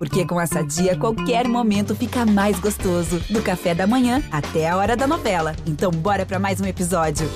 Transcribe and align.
Porque 0.00 0.24
com 0.24 0.40
essa 0.40 0.62
dia, 0.62 0.96
qualquer 0.96 1.46
momento 1.46 1.94
fica 1.94 2.24
mais 2.24 2.58
gostoso. 2.58 3.20
Do 3.28 3.42
café 3.42 3.74
da 3.74 3.86
manhã 3.86 4.22
até 4.32 4.66
a 4.66 4.74
hora 4.74 4.96
da 4.96 5.06
novela. 5.06 5.54
Então, 5.66 5.90
bora 5.90 6.24
para 6.24 6.38
mais 6.38 6.58
um 6.58 6.64
episódio. 6.64 7.28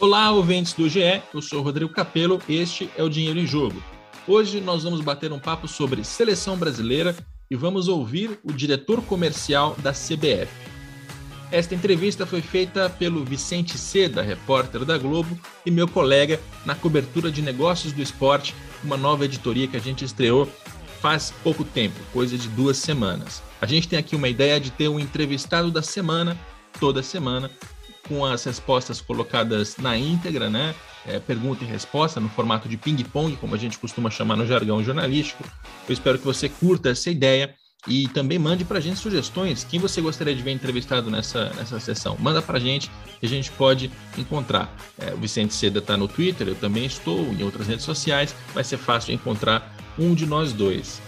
Olá, 0.00 0.32
ouvintes 0.32 0.72
do 0.72 0.88
GE. 0.88 1.22
Eu 1.32 1.40
sou 1.40 1.62
Rodrigo 1.62 1.92
Capello. 1.92 2.42
Este 2.48 2.90
é 2.96 3.04
o 3.04 3.08
Dinheiro 3.08 3.38
em 3.38 3.46
Jogo. 3.46 3.80
Hoje 4.26 4.60
nós 4.60 4.82
vamos 4.82 5.00
bater 5.00 5.30
um 5.32 5.38
papo 5.38 5.68
sobre 5.68 6.02
seleção 6.02 6.56
brasileira 6.56 7.14
e 7.48 7.54
vamos 7.54 7.86
ouvir 7.86 8.40
o 8.42 8.52
diretor 8.52 9.00
comercial 9.02 9.76
da 9.78 9.92
CBF. 9.92 10.67
Esta 11.50 11.74
entrevista 11.74 12.26
foi 12.26 12.42
feita 12.42 12.90
pelo 12.90 13.24
Vicente 13.24 13.78
Seda, 13.78 14.20
repórter 14.20 14.84
da 14.84 14.98
Globo, 14.98 15.38
e 15.64 15.70
meu 15.70 15.88
colega 15.88 16.38
na 16.66 16.74
cobertura 16.74 17.30
de 17.30 17.40
negócios 17.40 17.92
do 17.92 18.02
esporte, 18.02 18.54
uma 18.84 18.98
nova 18.98 19.24
editoria 19.24 19.66
que 19.66 19.76
a 19.76 19.80
gente 19.80 20.04
estreou 20.04 20.46
faz 21.00 21.32
pouco 21.42 21.64
tempo, 21.64 21.96
coisa 22.12 22.36
de 22.36 22.48
duas 22.48 22.76
semanas. 22.76 23.42
A 23.62 23.66
gente 23.66 23.88
tem 23.88 23.98
aqui 23.98 24.14
uma 24.14 24.28
ideia 24.28 24.60
de 24.60 24.70
ter 24.70 24.88
um 24.88 25.00
entrevistado 25.00 25.70
da 25.70 25.80
semana, 25.80 26.38
toda 26.78 27.02
semana, 27.02 27.50
com 28.06 28.26
as 28.26 28.44
respostas 28.44 29.00
colocadas 29.00 29.76
na 29.78 29.96
íntegra, 29.96 30.50
né? 30.50 30.74
É, 31.06 31.18
pergunta 31.18 31.64
e 31.64 31.66
resposta 31.66 32.20
no 32.20 32.28
formato 32.28 32.68
de 32.68 32.76
ping-pong, 32.76 33.36
como 33.36 33.54
a 33.54 33.58
gente 33.58 33.78
costuma 33.78 34.10
chamar 34.10 34.36
no 34.36 34.46
jargão 34.46 34.82
jornalístico. 34.84 35.42
Eu 35.88 35.92
espero 35.94 36.18
que 36.18 36.24
você 36.24 36.48
curta 36.48 36.90
essa 36.90 37.10
ideia 37.10 37.54
e 37.86 38.08
também 38.08 38.38
mande 38.38 38.64
para 38.64 38.78
a 38.78 38.80
gente 38.80 38.98
sugestões. 38.98 39.64
Quem 39.64 39.78
você 39.78 40.00
gostaria 40.00 40.34
de 40.34 40.42
ver 40.42 40.50
entrevistado 40.50 41.10
nessa, 41.10 41.50
nessa 41.54 41.78
sessão? 41.78 42.16
Manda 42.18 42.42
para 42.42 42.58
a 42.58 42.60
gente 42.60 42.90
que 43.20 43.26
a 43.26 43.28
gente 43.28 43.50
pode 43.52 43.90
encontrar. 44.16 44.74
É, 44.98 45.14
o 45.14 45.16
Vicente 45.16 45.54
Seda 45.54 45.78
está 45.78 45.96
no 45.96 46.08
Twitter, 46.08 46.48
eu 46.48 46.54
também 46.54 46.84
estou 46.84 47.20
em 47.32 47.42
outras 47.42 47.66
redes 47.68 47.84
sociais. 47.84 48.34
Vai 48.52 48.64
ser 48.64 48.78
fácil 48.78 49.14
encontrar 49.14 49.74
um 49.98 50.14
de 50.14 50.26
nós 50.26 50.52
dois. 50.52 51.00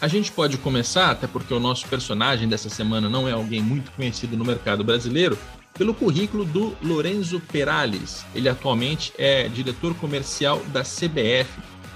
A 0.00 0.08
gente 0.08 0.32
pode 0.32 0.58
começar, 0.58 1.10
até 1.10 1.26
porque 1.26 1.54
o 1.54 1.60
nosso 1.60 1.86
personagem 1.86 2.48
dessa 2.48 2.68
semana 2.68 3.08
não 3.08 3.28
é 3.28 3.32
alguém 3.32 3.62
muito 3.62 3.92
conhecido 3.92 4.36
no 4.36 4.44
mercado 4.44 4.82
brasileiro, 4.82 5.38
pelo 5.74 5.94
currículo 5.94 6.44
do 6.44 6.76
Lorenzo 6.82 7.38
Perales. 7.40 8.24
Ele 8.34 8.48
atualmente 8.48 9.12
é 9.16 9.48
diretor 9.48 9.94
comercial 9.94 10.60
da 10.72 10.82
CBF, 10.82 11.48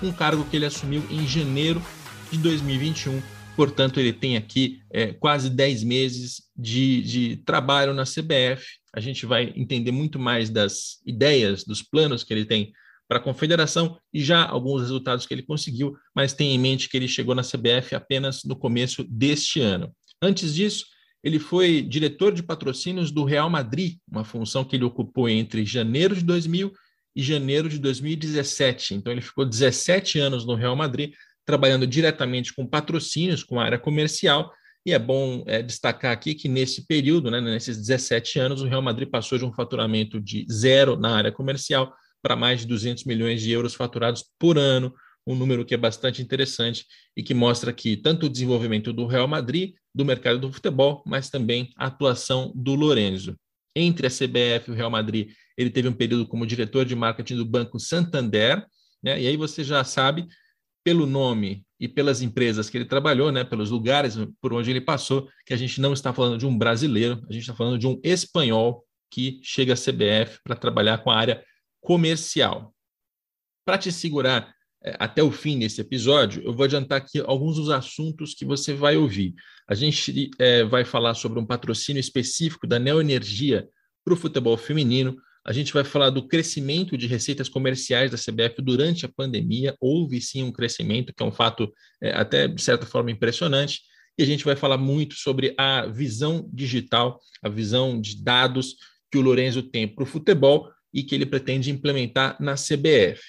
um 0.02 0.12
cargo 0.12 0.44
que 0.44 0.56
ele 0.56 0.66
assumiu 0.66 1.02
em 1.10 1.26
janeiro 1.26 1.82
de 2.30 2.38
2021 2.38 3.20
Portanto, 3.56 3.98
ele 3.98 4.12
tem 4.12 4.36
aqui 4.36 4.80
é, 4.92 5.14
quase 5.14 5.48
10 5.48 5.82
meses 5.82 6.42
de, 6.54 7.02
de 7.02 7.36
trabalho 7.38 7.94
na 7.94 8.04
CBF. 8.04 8.66
A 8.94 9.00
gente 9.00 9.24
vai 9.24 9.52
entender 9.56 9.90
muito 9.90 10.18
mais 10.18 10.50
das 10.50 11.00
ideias, 11.06 11.64
dos 11.64 11.82
planos 11.82 12.22
que 12.22 12.34
ele 12.34 12.44
tem 12.44 12.72
para 13.08 13.18
a 13.18 13.22
confederação 13.22 13.98
e 14.12 14.22
já 14.22 14.44
alguns 14.44 14.82
resultados 14.82 15.26
que 15.26 15.32
ele 15.32 15.42
conseguiu, 15.42 15.96
mas 16.14 16.34
tenha 16.34 16.54
em 16.54 16.58
mente 16.58 16.88
que 16.88 16.96
ele 16.96 17.08
chegou 17.08 17.34
na 17.34 17.42
CBF 17.42 17.94
apenas 17.94 18.44
no 18.44 18.56
começo 18.56 19.04
deste 19.04 19.60
ano. 19.60 19.90
Antes 20.20 20.54
disso, 20.54 20.84
ele 21.22 21.38
foi 21.38 21.82
diretor 21.82 22.34
de 22.34 22.42
patrocínios 22.42 23.10
do 23.10 23.24
Real 23.24 23.48
Madrid, 23.48 23.96
uma 24.10 24.24
função 24.24 24.64
que 24.64 24.76
ele 24.76 24.84
ocupou 24.84 25.28
entre 25.28 25.64
janeiro 25.64 26.14
de 26.14 26.22
2000 26.22 26.72
e 27.14 27.22
janeiro 27.22 27.68
de 27.68 27.78
2017. 27.78 28.94
Então, 28.94 29.12
ele 29.12 29.22
ficou 29.22 29.46
17 29.46 30.18
anos 30.18 30.44
no 30.44 30.54
Real 30.54 30.76
Madrid, 30.76 31.14
trabalhando 31.46 31.86
diretamente 31.86 32.52
com 32.52 32.66
patrocínios, 32.66 33.44
com 33.44 33.58
a 33.60 33.64
área 33.64 33.78
comercial, 33.78 34.52
e 34.84 34.92
é 34.92 34.98
bom 34.98 35.42
é, 35.46 35.62
destacar 35.62 36.12
aqui 36.12 36.34
que 36.34 36.48
nesse 36.48 36.86
período, 36.86 37.30
né, 37.30 37.40
nesses 37.40 37.76
17 37.78 38.38
anos, 38.38 38.62
o 38.62 38.66
Real 38.66 38.82
Madrid 38.82 39.08
passou 39.08 39.38
de 39.38 39.44
um 39.44 39.52
faturamento 39.52 40.20
de 40.20 40.46
zero 40.50 40.96
na 40.96 41.16
área 41.16 41.32
comercial 41.32 41.92
para 42.22 42.36
mais 42.36 42.60
de 42.60 42.66
200 42.66 43.04
milhões 43.04 43.40
de 43.40 43.50
euros 43.50 43.74
faturados 43.74 44.24
por 44.38 44.58
ano, 44.58 44.94
um 45.26 45.34
número 45.34 45.64
que 45.64 45.74
é 45.74 45.76
bastante 45.76 46.22
interessante 46.22 46.84
e 47.16 47.22
que 47.22 47.34
mostra 47.34 47.72
que 47.72 47.96
tanto 47.96 48.26
o 48.26 48.28
desenvolvimento 48.28 48.92
do 48.92 49.06
Real 49.06 49.26
Madrid, 49.26 49.74
do 49.92 50.04
mercado 50.04 50.38
do 50.38 50.52
futebol, 50.52 51.02
mas 51.04 51.30
também 51.30 51.70
a 51.76 51.86
atuação 51.86 52.52
do 52.54 52.74
Lorenzo. 52.74 53.36
Entre 53.74 54.06
a 54.06 54.10
CBF 54.10 54.68
e 54.68 54.70
o 54.70 54.74
Real 54.74 54.90
Madrid, 54.90 55.30
ele 55.58 55.70
teve 55.70 55.88
um 55.88 55.92
período 55.92 56.26
como 56.26 56.46
diretor 56.46 56.84
de 56.84 56.94
marketing 56.94 57.36
do 57.36 57.44
Banco 57.44 57.80
Santander, 57.80 58.64
né? 59.02 59.20
e 59.20 59.26
aí 59.26 59.36
você 59.36 59.64
já 59.64 59.82
sabe 59.82 60.26
pelo 60.86 61.04
nome 61.04 61.66
e 61.80 61.88
pelas 61.88 62.22
empresas 62.22 62.70
que 62.70 62.78
ele 62.78 62.84
trabalhou, 62.84 63.32
né, 63.32 63.42
pelos 63.42 63.70
lugares 63.70 64.14
por 64.40 64.52
onde 64.52 64.70
ele 64.70 64.80
passou, 64.80 65.28
que 65.44 65.52
a 65.52 65.56
gente 65.56 65.80
não 65.80 65.92
está 65.92 66.12
falando 66.12 66.38
de 66.38 66.46
um 66.46 66.56
brasileiro, 66.56 67.20
a 67.28 67.32
gente 67.32 67.42
está 67.42 67.56
falando 67.56 67.76
de 67.76 67.88
um 67.88 68.00
espanhol 68.04 68.86
que 69.10 69.40
chega 69.42 69.72
à 69.72 69.76
CBF 69.76 70.38
para 70.44 70.54
trabalhar 70.54 70.98
com 70.98 71.10
a 71.10 71.16
área 71.16 71.44
comercial. 71.80 72.72
Para 73.64 73.78
te 73.78 73.90
segurar 73.90 74.54
é, 74.84 74.94
até 75.00 75.24
o 75.24 75.32
fim 75.32 75.58
desse 75.58 75.80
episódio, 75.80 76.40
eu 76.44 76.54
vou 76.54 76.64
adiantar 76.64 76.98
aqui 76.98 77.18
alguns 77.18 77.56
dos 77.56 77.68
assuntos 77.68 78.32
que 78.32 78.44
você 78.44 78.72
vai 78.72 78.96
ouvir. 78.96 79.34
A 79.68 79.74
gente 79.74 80.30
é, 80.38 80.62
vai 80.62 80.84
falar 80.84 81.14
sobre 81.14 81.40
um 81.40 81.44
patrocínio 81.44 81.98
específico 81.98 82.64
da 82.64 82.78
Neoenergia 82.78 83.68
para 84.04 84.14
o 84.14 84.16
futebol 84.16 84.56
feminino, 84.56 85.16
a 85.46 85.52
gente 85.52 85.72
vai 85.72 85.84
falar 85.84 86.10
do 86.10 86.26
crescimento 86.26 86.98
de 86.98 87.06
receitas 87.06 87.48
comerciais 87.48 88.10
da 88.10 88.18
CBF 88.18 88.60
durante 88.60 89.06
a 89.06 89.08
pandemia. 89.08 89.76
Houve 89.80 90.20
sim 90.20 90.42
um 90.42 90.50
crescimento, 90.50 91.14
que 91.14 91.22
é 91.22 91.26
um 91.26 91.30
fato 91.30 91.72
é, 92.02 92.10
até 92.10 92.48
de 92.48 92.60
certa 92.60 92.84
forma 92.84 93.12
impressionante. 93.12 93.82
E 94.18 94.24
a 94.24 94.26
gente 94.26 94.44
vai 94.44 94.56
falar 94.56 94.76
muito 94.76 95.14
sobre 95.14 95.54
a 95.56 95.86
visão 95.86 96.50
digital, 96.52 97.20
a 97.40 97.48
visão 97.48 98.00
de 98.00 98.20
dados 98.24 98.74
que 99.08 99.16
o 99.16 99.20
Lorenzo 99.20 99.62
tem 99.62 99.86
para 99.86 100.02
o 100.02 100.06
futebol 100.06 100.68
e 100.92 101.04
que 101.04 101.14
ele 101.14 101.24
pretende 101.24 101.70
implementar 101.70 102.36
na 102.40 102.54
CBF. 102.54 103.22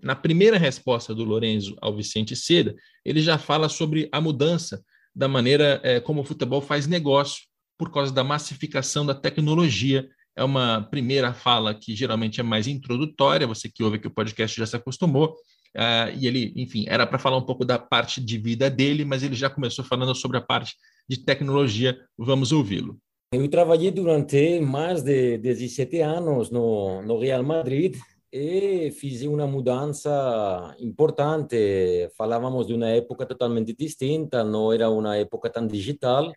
Na 0.00 0.14
primeira 0.14 0.58
resposta 0.58 1.12
do 1.12 1.24
Lorenzo 1.24 1.76
ao 1.82 1.96
Vicente 1.96 2.36
Seda, 2.36 2.76
ele 3.04 3.20
já 3.20 3.38
fala 3.38 3.68
sobre 3.68 4.08
a 4.12 4.20
mudança 4.20 4.84
da 5.12 5.26
maneira 5.26 5.80
é, 5.82 5.98
como 5.98 6.20
o 6.20 6.24
futebol 6.24 6.60
faz 6.60 6.86
negócio 6.86 7.42
por 7.76 7.90
causa 7.90 8.12
da 8.12 8.22
massificação 8.22 9.04
da 9.04 9.16
tecnologia 9.16 10.08
é 10.36 10.44
uma 10.44 10.82
primeira 10.82 11.32
fala 11.32 11.74
que 11.74 11.96
geralmente 11.96 12.40
é 12.40 12.42
mais 12.42 12.66
introdutória, 12.66 13.46
você 13.46 13.68
que 13.68 13.82
ouve 13.82 13.96
aqui 13.96 14.06
o 14.06 14.14
podcast 14.14 14.56
já 14.56 14.66
se 14.66 14.76
acostumou, 14.76 15.34
uh, 15.74 16.14
e 16.18 16.26
ele, 16.26 16.52
enfim, 16.54 16.84
era 16.86 17.06
para 17.06 17.18
falar 17.18 17.38
um 17.38 17.46
pouco 17.46 17.64
da 17.64 17.78
parte 17.78 18.20
de 18.20 18.36
vida 18.36 18.68
dele, 18.68 19.04
mas 19.04 19.22
ele 19.22 19.34
já 19.34 19.48
começou 19.48 19.84
falando 19.84 20.14
sobre 20.14 20.36
a 20.36 20.42
parte 20.42 20.74
de 21.08 21.24
tecnologia. 21.24 21.98
Vamos 22.18 22.52
ouvi-lo. 22.52 22.98
Eu 23.32 23.48
trabalhei 23.48 23.90
durante 23.90 24.60
mais 24.60 25.02
de 25.02 25.38
17 25.38 26.00
anos 26.00 26.50
no, 26.50 27.02
no 27.02 27.18
Real 27.18 27.42
Madrid 27.42 27.96
e 28.32 28.90
fiz 28.92 29.22
uma 29.22 29.46
mudança 29.46 30.76
importante. 30.78 32.10
Falávamos 32.16 32.66
de 32.66 32.74
uma 32.74 32.88
época 32.88 33.26
totalmente 33.26 33.74
distinta, 33.74 34.44
não 34.44 34.72
era 34.72 34.88
uma 34.90 35.16
época 35.16 35.50
tão 35.50 35.66
digital, 35.66 36.32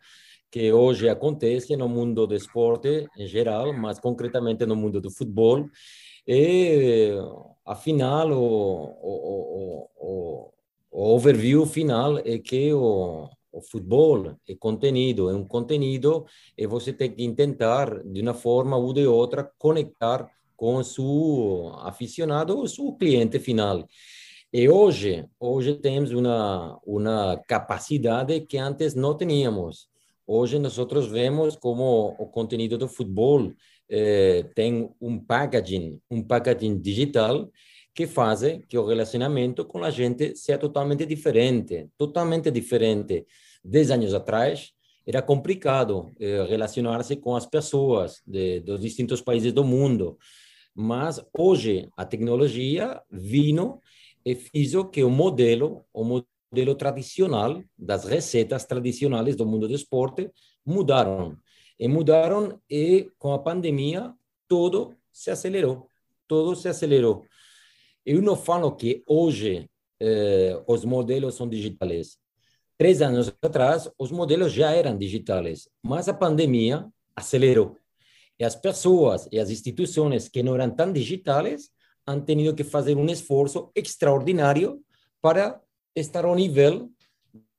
que 0.52 0.72
hoje 0.72 1.08
acontece 1.10 1.76
no 1.76 1.88
mundo 1.88 2.26
do 2.26 2.36
esporte 2.36 3.08
em 3.18 3.28
geral, 3.28 3.74
mas 3.74 4.00
concretamente 4.00 4.66
no 4.66 4.76
mundo 4.76 5.00
do 5.00 5.12
futebol. 5.12 5.70
E, 6.28 7.14
afinal, 7.66 8.32
o, 8.32 8.86
o, 9.02 9.90
o, 9.96 10.54
o 10.92 11.16
overview 11.16 11.66
final 11.66 12.18
é 12.20 12.38
que 12.40 12.74
o, 12.74 13.30
o 13.52 13.62
futebol 13.62 14.36
é 14.48 14.56
conteúdo, 14.56 15.30
é 15.30 15.36
um 15.36 15.46
conteúdo 15.46 16.26
e 16.58 16.68
você 16.68 16.94
tem 16.94 17.12
que 17.12 17.32
tentar, 17.34 18.04
de 18.04 18.22
uma 18.22 18.34
forma 18.34 18.78
ou 18.78 18.94
de 18.94 19.06
outra, 19.06 19.52
conectar 19.58 20.30
com 20.56 20.76
o 20.76 20.84
seu 20.84 21.74
aficionado 21.80 22.58
ou 22.58 22.68
seu 22.68 22.94
cliente 22.94 23.40
final. 23.40 23.88
E 24.52 24.68
hoje, 24.68 25.28
hoje 25.40 25.76
temos 25.76 26.12
uma, 26.12 26.80
uma 26.86 27.38
capacidade 27.48 28.42
que 28.42 28.58
antes 28.58 28.96
não 28.96 29.16
tínhamos. 29.16 29.89
Hoje 30.32 30.60
nós 30.60 30.78
vemos 31.08 31.56
como 31.56 32.16
o 32.20 32.28
conteúdo 32.28 32.78
do 32.78 32.88
futebol 32.88 33.52
eh, 33.90 34.46
tem 34.54 34.88
um 35.02 35.18
packaging, 35.18 36.00
um 36.08 36.22
packaging 36.22 36.78
digital 36.80 37.50
que 37.96 38.06
faz 38.06 38.42
que 38.68 38.78
o 38.78 38.86
relacionamento 38.86 39.66
com 39.66 39.84
a 39.84 39.90
gente 39.90 40.36
seja 40.36 40.60
totalmente 40.60 41.04
diferente, 41.08 41.90
totalmente 41.98 42.52
diferente. 42.52 43.26
Dez 43.64 43.90
anos 43.90 44.14
atrás 44.14 44.72
era 45.04 45.20
complicado 45.20 46.12
eh, 46.20 46.46
relacionar-se 46.48 47.16
com 47.16 47.36
as 47.36 47.48
pessoas 47.48 48.22
de, 48.24 48.60
dos 48.60 48.82
distintos 48.82 49.22
países 49.24 49.52
do 49.52 49.64
mundo, 49.64 50.16
mas 50.76 51.20
hoje 51.36 51.90
a 51.98 52.06
tecnologia 52.06 53.02
vino 53.10 53.82
e 54.24 54.36
fez 54.36 54.74
que 54.92 55.04
o 55.04 55.10
modelo, 55.10 55.84
o 55.92 56.04
modelo 56.04 56.39
modelo 56.52 56.76
tradicional, 56.76 57.64
das 57.78 58.06
receitas 58.06 58.66
tradicionais 58.66 59.36
do 59.36 59.46
mundo 59.46 59.68
do 59.68 59.76
esporte, 59.76 60.30
mudaram. 60.66 61.38
E 61.80 61.88
mudaram 61.88 62.60
e 62.70 63.10
com 63.18 63.34
a 63.34 63.40
pandemia 63.40 64.14
tudo 64.48 64.96
se 65.12 65.32
acelerou. 65.32 65.88
Tudo 66.28 66.56
se 66.56 66.68
acelerou. 66.68 67.24
Eu 68.06 68.22
não 68.22 68.36
falo 68.36 68.76
que 68.76 69.04
hoje 69.08 69.70
eh, 70.00 70.62
os 70.68 70.84
modelos 70.84 71.36
são 71.36 71.48
digitais. 71.48 72.18
Três 72.78 73.02
anos 73.02 73.32
atrás, 73.42 73.90
os 73.98 74.12
modelos 74.12 74.54
já 74.54 74.72
eram 74.72 74.98
digitais, 74.98 75.70
mas 75.84 76.08
a 76.08 76.14
pandemia 76.14 76.88
acelerou. 77.16 77.78
E 78.40 78.44
as 78.44 78.56
pessoas 78.56 79.28
e 79.32 79.40
as 79.40 79.50
instituições 79.50 80.30
que 80.30 80.42
não 80.42 80.56
eram 80.56 80.72
tão 80.72 80.92
digitais 80.92 81.70
han 82.08 82.22
tenido 82.22 82.56
que 82.56 82.64
fazer 82.64 82.96
um 82.96 83.06
esforço 83.06 83.70
extraordinário 83.76 84.82
para 85.22 85.62
estar 85.96 86.26
ao 86.26 86.36
nível 86.36 86.90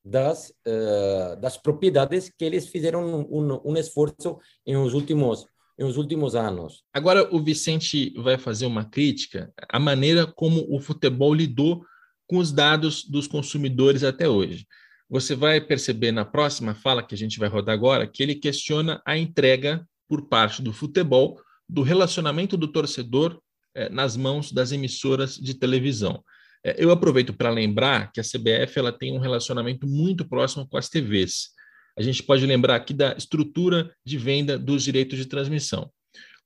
das, 0.04 0.50
uh, 0.66 1.40
das 1.40 1.56
propriedades 1.56 2.30
que 2.30 2.44
eles 2.44 2.68
fizeram 2.68 3.26
um, 3.30 3.60
um 3.64 3.76
esforço 3.76 4.38
em 4.66 4.76
os 4.76 4.94
últimos 4.94 5.46
nos 5.78 5.96
últimos 5.96 6.34
anos. 6.34 6.82
Agora 6.92 7.34
o 7.34 7.42
Vicente 7.42 8.12
vai 8.18 8.36
fazer 8.36 8.66
uma 8.66 8.84
crítica 8.84 9.50
à 9.66 9.78
maneira 9.78 10.26
como 10.26 10.66
o 10.68 10.78
futebol 10.78 11.32
lidou 11.32 11.82
com 12.26 12.36
os 12.36 12.52
dados 12.52 13.02
dos 13.04 13.26
consumidores 13.26 14.04
até 14.04 14.28
hoje. 14.28 14.66
Você 15.08 15.34
vai 15.34 15.60
perceber 15.60 16.12
na 16.12 16.24
próxima 16.24 16.74
fala 16.74 17.02
que 17.02 17.14
a 17.14 17.18
gente 17.18 17.38
vai 17.38 17.48
rodar 17.48 17.74
agora 17.74 18.06
que 18.06 18.22
ele 18.22 18.34
questiona 18.34 19.02
a 19.06 19.16
entrega 19.16 19.84
por 20.06 20.28
parte 20.28 20.62
do 20.62 20.72
futebol 20.72 21.40
do 21.68 21.82
relacionamento 21.82 22.56
do 22.56 22.68
torcedor 22.68 23.40
eh, 23.74 23.88
nas 23.88 24.16
mãos 24.16 24.52
das 24.52 24.72
emissoras 24.72 25.36
de 25.36 25.54
televisão. 25.54 26.22
Eh, 26.64 26.76
eu 26.78 26.90
aproveito 26.90 27.32
para 27.32 27.50
lembrar 27.50 28.12
que 28.12 28.20
a 28.20 28.24
CBF 28.24 28.78
ela 28.78 28.92
tem 28.92 29.12
um 29.12 29.20
relacionamento 29.20 29.86
muito 29.86 30.26
próximo 30.26 30.66
com 30.68 30.76
as 30.76 30.88
TVs. 30.88 31.50
A 31.98 32.02
gente 32.02 32.22
pode 32.22 32.46
lembrar 32.46 32.76
aqui 32.76 32.94
da 32.94 33.14
estrutura 33.16 33.94
de 34.04 34.16
venda 34.16 34.58
dos 34.58 34.82
direitos 34.82 35.18
de 35.18 35.26
transmissão. 35.26 35.90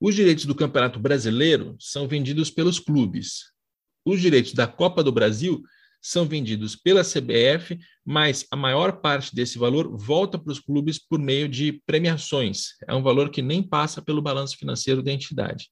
Os 0.00 0.14
direitos 0.14 0.44
do 0.44 0.54
Campeonato 0.54 0.98
Brasileiro 0.98 1.76
são 1.78 2.08
vendidos 2.08 2.50
pelos 2.50 2.78
clubes. 2.78 3.52
Os 4.04 4.20
direitos 4.20 4.52
da 4.52 4.66
Copa 4.66 5.02
do 5.02 5.12
Brasil 5.12 5.62
são 6.02 6.26
vendidos 6.26 6.76
pela 6.76 7.02
CBF, 7.02 7.78
mas 8.04 8.46
a 8.50 8.56
maior 8.56 9.00
parte 9.00 9.34
desse 9.34 9.58
valor 9.58 9.96
volta 9.96 10.38
para 10.38 10.52
os 10.52 10.60
clubes 10.60 10.98
por 10.98 11.18
meio 11.18 11.48
de 11.48 11.80
premiações. 11.86 12.74
É 12.86 12.94
um 12.94 13.02
valor 13.02 13.30
que 13.30 13.40
nem 13.40 13.62
passa 13.62 14.02
pelo 14.02 14.20
balanço 14.20 14.58
financeiro 14.58 15.02
da 15.02 15.10
entidade. 15.10 15.70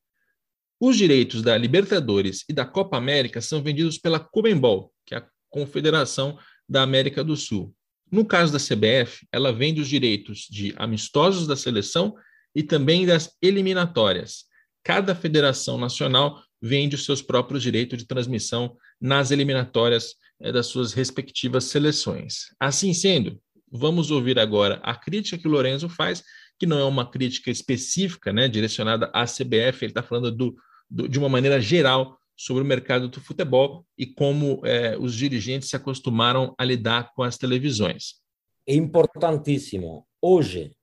Os 0.84 0.96
direitos 0.96 1.43
da 1.43 1.56
Libertadores 1.56 2.44
e 2.49 2.52
da 2.52 2.64
Copa 2.64 2.96
América 2.96 3.40
são 3.40 3.62
vendidos 3.62 3.99
pela 3.99 4.19
Comembol, 4.19 4.93
que 5.06 5.14
é 5.14 5.19
a 5.19 5.26
Confederação 5.49 6.37
da 6.69 6.82
América 6.82 7.23
do 7.23 7.37
Sul. 7.37 7.73
No 8.11 8.25
caso 8.25 8.52
da 8.52 8.58
CBF, 8.58 9.25
ela 9.31 9.52
vende 9.52 9.81
os 9.81 9.87
direitos 9.87 10.40
de 10.50 10.75
amistosos 10.76 11.46
da 11.46 11.55
seleção 11.55 12.17
e 12.52 12.64
também 12.64 13.06
das 13.06 13.31
eliminatórias. 13.40 14.46
Cada 14.82 15.14
federação 15.14 15.79
nacional 15.79 16.43
vende 16.61 16.96
os 16.96 17.05
seus 17.05 17.23
próprios 17.23 17.62
direitos 17.62 17.96
de 17.96 18.05
transmissão 18.05 18.76
nas 19.00 19.31
eliminatórias 19.31 20.17
é, 20.40 20.50
das 20.50 20.67
suas 20.67 20.93
respectivas 20.93 21.62
seleções. 21.62 22.46
Assim 22.58 22.93
sendo, 22.93 23.40
vamos 23.70 24.11
ouvir 24.11 24.37
agora 24.37 24.81
a 24.82 24.96
crítica 24.96 25.38
que 25.38 25.46
o 25.46 25.52
Lorenzo 25.52 25.88
faz, 25.88 26.25
que 26.58 26.67
não 26.67 26.81
é 26.81 26.84
uma 26.84 27.08
crítica 27.08 27.52
específica, 27.52 28.32
né, 28.32 28.49
direcionada 28.49 29.08
à 29.14 29.25
CBF, 29.25 29.84
ele 29.84 29.93
está 29.93 30.02
falando 30.02 30.32
do, 30.32 30.56
do, 30.93 31.09
de 31.09 31.19
uma 31.19 31.29
maneira 31.29 31.61
geral 31.61 32.19
sobre 32.37 32.62
o 32.62 32.67
mercado 32.67 33.09
do 33.09 33.21
futebol 33.21 33.87
e 33.97 34.06
como 34.06 34.61
eh, 34.65 34.97
os 34.99 35.15
dirigentes 35.15 35.71
se 35.71 35.77
acostumaram 35.77 36.55
a 36.59 36.65
lidar 36.65 37.12
com 37.15 37.23
as 37.23 37.39
televisões. 37.39 38.21
É 38.67 38.75
importantíssimo. 38.75 40.06
Hoje, 40.21 40.77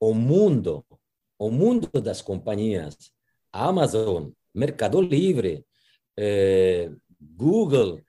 o 0.00 0.12
mundo, 0.12 0.84
o 1.38 1.50
mundo 1.50 1.88
das 2.00 2.20
companhias, 2.20 2.96
Amazon, 3.52 4.30
Mercado 4.52 5.00
Livre, 5.00 5.64
eh, 6.16 6.90
Google, 7.20 8.00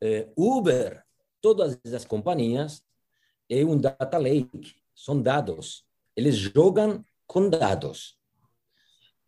eh, 0.00 0.28
Uber, 0.36 1.02
todas 1.40 1.78
essas 1.84 2.04
companhias, 2.04 2.82
é 3.48 3.64
um 3.64 3.78
data 3.78 4.16
lake, 4.16 4.74
são 4.94 5.20
dados. 5.20 5.84
Eles 6.16 6.36
jogam 6.36 7.04
com 7.26 7.50
dados. 7.50 8.16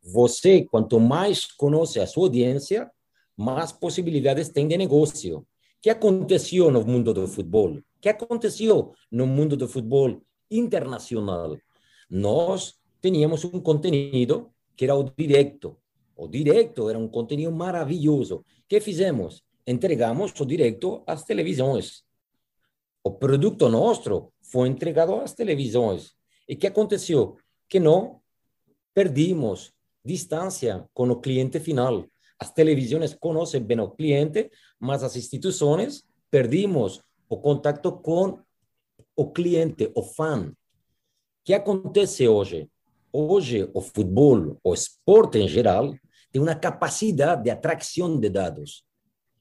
Você, 0.06 0.64
quanto 0.64 1.00
mais 1.00 1.44
conhece 1.44 1.98
a 1.98 2.06
sua 2.06 2.26
audiência, 2.26 2.88
mais 3.36 3.72
possibilidades 3.72 4.48
tem 4.48 4.68
de 4.68 4.76
negócio. 4.76 5.38
O 5.38 5.46
que 5.82 5.90
aconteceu 5.90 6.70
no 6.70 6.84
mundo 6.84 7.12
do 7.12 7.26
futebol? 7.26 7.72
O 7.72 7.82
que 8.00 8.08
aconteceu 8.08 8.92
no 9.10 9.26
mundo 9.26 9.56
do 9.56 9.66
futebol 9.66 10.22
internacional? 10.48 11.56
Nós 12.08 12.74
tínhamos 13.02 13.44
um 13.44 13.60
conteúdo 13.60 14.52
que 14.76 14.84
era 14.84 14.94
o 14.94 15.02
direto. 15.02 15.76
O 16.14 16.28
direto 16.28 16.88
era 16.88 16.98
um 16.98 17.08
conteúdo 17.08 17.50
maravilhoso. 17.50 18.36
O 18.36 18.44
que 18.68 18.80
fizemos? 18.80 19.42
Entregamos 19.66 20.32
o 20.38 20.46
direto 20.46 21.02
às 21.04 21.24
televisões. 21.24 22.04
O 23.02 23.10
produto 23.10 23.68
nosso 23.68 24.32
foi 24.40 24.68
entregado 24.68 25.16
às 25.16 25.34
televisões. 25.34 26.12
E 26.48 26.54
o 26.54 26.56
que 26.56 26.68
aconteceu? 26.68 27.36
Que 27.68 27.80
não 27.80 28.20
perdimos 28.94 29.75
distância 30.06 30.88
com 30.94 31.10
o 31.10 31.20
cliente 31.20 31.58
final. 31.60 32.06
As 32.38 32.52
televisões 32.52 33.14
conhecem 33.14 33.62
bem 33.62 33.80
o 33.80 33.90
cliente, 33.90 34.50
mas 34.78 35.02
as 35.02 35.16
instituições 35.16 36.04
perdimos 36.30 37.02
o 37.28 37.38
contato 37.38 37.92
com 37.92 38.38
o 39.16 39.30
cliente, 39.32 39.90
o 39.94 40.02
fã. 40.02 40.48
O 40.48 40.54
que 41.44 41.54
acontece 41.54 42.28
hoje? 42.28 42.70
Hoje, 43.12 43.68
o 43.72 43.80
futebol, 43.80 44.58
o 44.62 44.74
esporte 44.74 45.38
em 45.38 45.48
geral, 45.48 45.94
tem 46.30 46.42
uma 46.42 46.54
capacidade 46.54 47.44
de 47.44 47.50
atração 47.50 48.18
de 48.20 48.28
dados. 48.28 48.84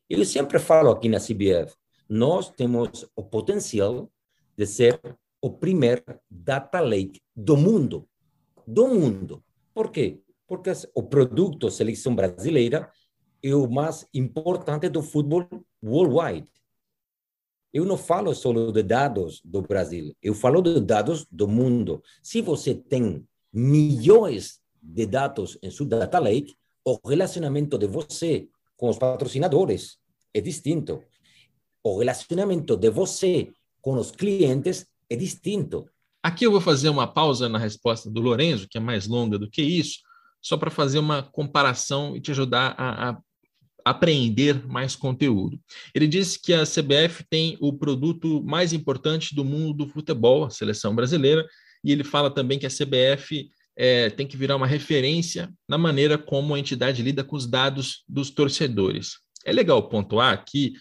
Eu 0.09 0.23
sempre 0.23 0.59
falo 0.59 0.91
aqui 0.91 1.09
na 1.09 1.19
CBF, 1.19 1.75
nós 2.07 2.49
temos 2.49 3.05
o 3.15 3.23
potencial 3.23 4.09
de 4.57 4.65
ser 4.65 4.99
o 5.41 5.49
primeiro 5.49 6.03
data 6.29 6.79
lake 6.79 7.19
do 7.35 7.57
mundo. 7.57 8.07
Do 8.65 8.87
mundo. 8.87 9.43
Por 9.73 9.91
quê? 9.91 10.21
Porque 10.47 10.71
o 10.93 11.03
produto 11.03 11.71
seleção 11.71 12.15
brasileira 12.15 12.91
é 13.41 13.53
o 13.55 13.69
mais 13.69 14.05
importante 14.13 14.89
do 14.89 15.01
futebol 15.01 15.47
worldwide. 15.83 16.47
Eu 17.73 17.85
não 17.85 17.97
falo 17.97 18.33
só 18.33 18.53
de 18.71 18.83
dados 18.83 19.41
do 19.43 19.61
Brasil, 19.61 20.15
eu 20.21 20.33
falo 20.33 20.61
de 20.61 20.79
dados 20.79 21.25
do 21.29 21.47
mundo. 21.47 22.01
Se 22.23 22.41
você 22.41 22.73
tem 22.73 23.27
milhões 23.51 24.61
de 24.81 25.05
dados 25.05 25.57
em 25.61 25.69
sua 25.69 25.85
data 25.85 26.19
lake, 26.19 26.55
o 26.85 26.99
relacionamento 27.07 27.77
de 27.77 27.87
você 27.87 28.47
com 28.77 28.89
os 28.89 28.97
patrocinadores 28.97 29.97
é 30.33 30.39
distinto. 30.39 31.03
O 31.83 31.99
relacionamento 31.99 32.77
de 32.77 32.89
você 32.89 33.51
com 33.81 33.95
os 33.95 34.11
clientes 34.11 34.87
é 35.09 35.15
distinto. 35.15 35.89
Aqui 36.23 36.45
eu 36.45 36.51
vou 36.51 36.61
fazer 36.61 36.89
uma 36.89 37.05
pausa 37.05 37.47
na 37.47 37.59
resposta 37.59 38.09
do 38.09 38.21
Lorenzo, 38.21 38.67
que 38.67 38.77
é 38.77 38.81
mais 38.81 39.07
longa 39.07 39.37
do 39.37 39.49
que 39.49 39.61
isso, 39.61 39.99
só 40.45 40.55
para 40.57 40.69
fazer 40.69 40.99
uma 40.99 41.23
comparação 41.23 42.15
e 42.15 42.21
te 42.21 42.29
ajudar 42.29 42.75
a, 42.77 43.09
a 43.09 43.17
apreender 43.83 44.63
mais 44.67 44.95
conteúdo. 44.95 45.59
Ele 45.93 46.07
disse 46.07 46.39
que 46.39 46.53
a 46.53 46.61
CBF 46.61 47.23
tem 47.27 47.57
o 47.59 47.73
produto 47.73 48.43
mais 48.43 48.71
importante 48.71 49.33
do 49.33 49.43
mundo 49.43 49.73
do 49.73 49.87
futebol, 49.87 50.45
a 50.45 50.51
seleção 50.51 50.93
brasileira, 50.95 51.43
e 51.83 51.91
ele 51.91 52.03
fala 52.03 52.29
também 52.29 52.59
que 52.59 52.65
a 52.67 52.69
CBF 52.69 53.49
é, 53.75 54.11
tem 54.11 54.27
que 54.27 54.37
virar 54.37 54.55
uma 54.55 54.67
referência 54.67 55.51
na 55.67 55.79
maneira 55.79 56.15
como 56.15 56.53
a 56.53 56.59
entidade 56.59 57.01
lida 57.01 57.23
com 57.23 57.35
os 57.35 57.47
dados 57.47 58.03
dos 58.07 58.29
torcedores. 58.29 59.17
É 59.43 59.51
legal 59.51 59.89
pontuar 59.89 60.45
que 60.45 60.73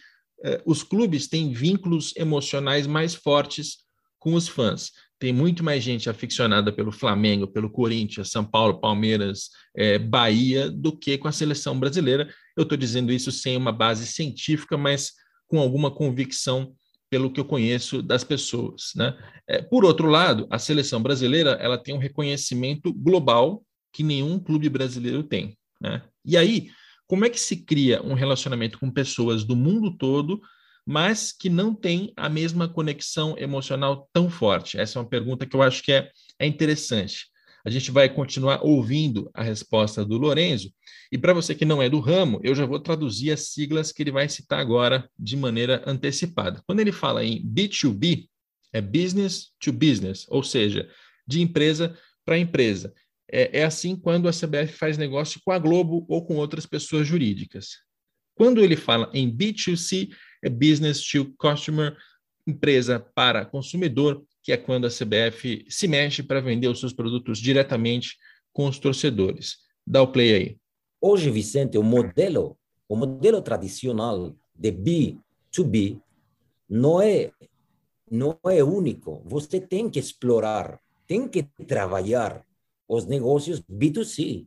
é, 0.44 0.60
os 0.66 0.82
clubes 0.82 1.26
têm 1.26 1.54
vínculos 1.54 2.12
emocionais 2.16 2.86
mais 2.86 3.14
fortes 3.14 3.78
com 4.18 4.34
os 4.34 4.46
fãs 4.46 4.92
tem 5.24 5.32
muito 5.32 5.64
mais 5.64 5.82
gente 5.82 6.10
aficionada 6.10 6.70
pelo 6.70 6.92
Flamengo, 6.92 7.46
pelo 7.46 7.70
Corinthians, 7.70 8.30
São 8.30 8.44
Paulo, 8.44 8.78
Palmeiras, 8.78 9.48
é, 9.74 9.98
Bahia, 9.98 10.70
do 10.70 10.94
que 10.94 11.16
com 11.16 11.26
a 11.26 11.32
seleção 11.32 11.80
brasileira. 11.80 12.28
Eu 12.54 12.64
estou 12.64 12.76
dizendo 12.76 13.10
isso 13.10 13.32
sem 13.32 13.56
uma 13.56 13.72
base 13.72 14.06
científica, 14.06 14.76
mas 14.76 15.12
com 15.48 15.58
alguma 15.58 15.90
convicção 15.90 16.74
pelo 17.08 17.32
que 17.32 17.40
eu 17.40 17.44
conheço 17.46 18.02
das 18.02 18.22
pessoas. 18.22 18.92
Né? 18.94 19.16
É, 19.48 19.62
por 19.62 19.82
outro 19.86 20.08
lado, 20.08 20.46
a 20.50 20.58
seleção 20.58 21.02
brasileira 21.02 21.52
ela 21.52 21.78
tem 21.78 21.94
um 21.94 21.98
reconhecimento 21.98 22.92
global 22.92 23.64
que 23.94 24.02
nenhum 24.02 24.38
clube 24.38 24.68
brasileiro 24.68 25.22
tem. 25.22 25.56
Né? 25.80 26.02
E 26.22 26.36
aí, 26.36 26.68
como 27.06 27.24
é 27.24 27.30
que 27.30 27.40
se 27.40 27.64
cria 27.64 28.02
um 28.02 28.12
relacionamento 28.12 28.78
com 28.78 28.90
pessoas 28.90 29.42
do 29.42 29.56
mundo 29.56 29.96
todo 29.96 30.42
mas 30.86 31.32
que 31.32 31.48
não 31.48 31.74
tem 31.74 32.12
a 32.16 32.28
mesma 32.28 32.68
conexão 32.68 33.36
emocional 33.38 34.08
tão 34.12 34.28
forte? 34.28 34.78
Essa 34.78 34.98
é 34.98 35.02
uma 35.02 35.08
pergunta 35.08 35.46
que 35.46 35.56
eu 35.56 35.62
acho 35.62 35.82
que 35.82 35.92
é, 35.92 36.10
é 36.38 36.46
interessante. 36.46 37.26
A 37.64 37.70
gente 37.70 37.90
vai 37.90 38.10
continuar 38.10 38.62
ouvindo 38.62 39.30
a 39.32 39.42
resposta 39.42 40.04
do 40.04 40.18
Lorenzo. 40.18 40.70
E 41.10 41.16
para 41.16 41.32
você 41.32 41.54
que 41.54 41.64
não 41.64 41.80
é 41.80 41.88
do 41.88 41.98
ramo, 41.98 42.38
eu 42.42 42.54
já 42.54 42.66
vou 42.66 42.78
traduzir 42.78 43.30
as 43.30 43.48
siglas 43.48 43.90
que 43.90 44.02
ele 44.02 44.12
vai 44.12 44.28
citar 44.28 44.60
agora 44.60 45.08
de 45.18 45.34
maneira 45.34 45.82
antecipada. 45.86 46.62
Quando 46.66 46.80
ele 46.80 46.92
fala 46.92 47.24
em 47.24 47.42
B2B, 47.42 48.28
é 48.70 48.82
business 48.82 49.52
to 49.58 49.72
business, 49.72 50.26
ou 50.28 50.42
seja, 50.42 50.86
de 51.26 51.40
empresa 51.40 51.96
para 52.22 52.38
empresa. 52.38 52.92
É, 53.30 53.60
é 53.60 53.64
assim 53.64 53.96
quando 53.96 54.28
a 54.28 54.32
CBF 54.32 54.74
faz 54.74 54.98
negócio 54.98 55.40
com 55.42 55.50
a 55.50 55.58
Globo 55.58 56.04
ou 56.08 56.26
com 56.26 56.36
outras 56.36 56.66
pessoas 56.66 57.06
jurídicas. 57.06 57.78
Quando 58.34 58.60
ele 58.62 58.76
fala 58.76 59.10
em 59.14 59.34
B2C, 59.34 60.10
é 60.44 60.50
business 60.50 61.02
to 61.02 61.32
customer, 61.38 61.96
empresa 62.46 63.00
para 63.14 63.46
consumidor, 63.46 64.22
que 64.42 64.52
é 64.52 64.56
quando 64.56 64.86
a 64.86 64.90
CBF 64.90 65.64
se 65.68 65.88
mexe 65.88 66.22
para 66.22 66.40
vender 66.40 66.68
os 66.68 66.78
seus 66.78 66.92
produtos 66.92 67.38
diretamente 67.38 68.18
com 68.52 68.68
os 68.68 68.78
torcedores. 68.78 69.56
Dá 69.86 70.02
o 70.02 70.12
play 70.12 70.34
aí. 70.34 70.56
Hoje, 71.00 71.30
Vicente, 71.30 71.78
o 71.78 71.82
modelo, 71.82 72.58
o 72.86 72.94
modelo 72.94 73.40
tradicional 73.40 74.36
de 74.54 74.70
B2B 74.70 76.00
não 76.68 77.00
é 77.00 77.32
não 78.10 78.38
é 78.44 78.62
único. 78.62 79.22
Você 79.24 79.58
tem 79.58 79.88
que 79.88 79.98
explorar, 79.98 80.78
tem 81.06 81.26
que 81.26 81.42
trabalhar 81.66 82.44
os 82.86 83.06
negócios 83.06 83.60
B2C, 83.62 84.46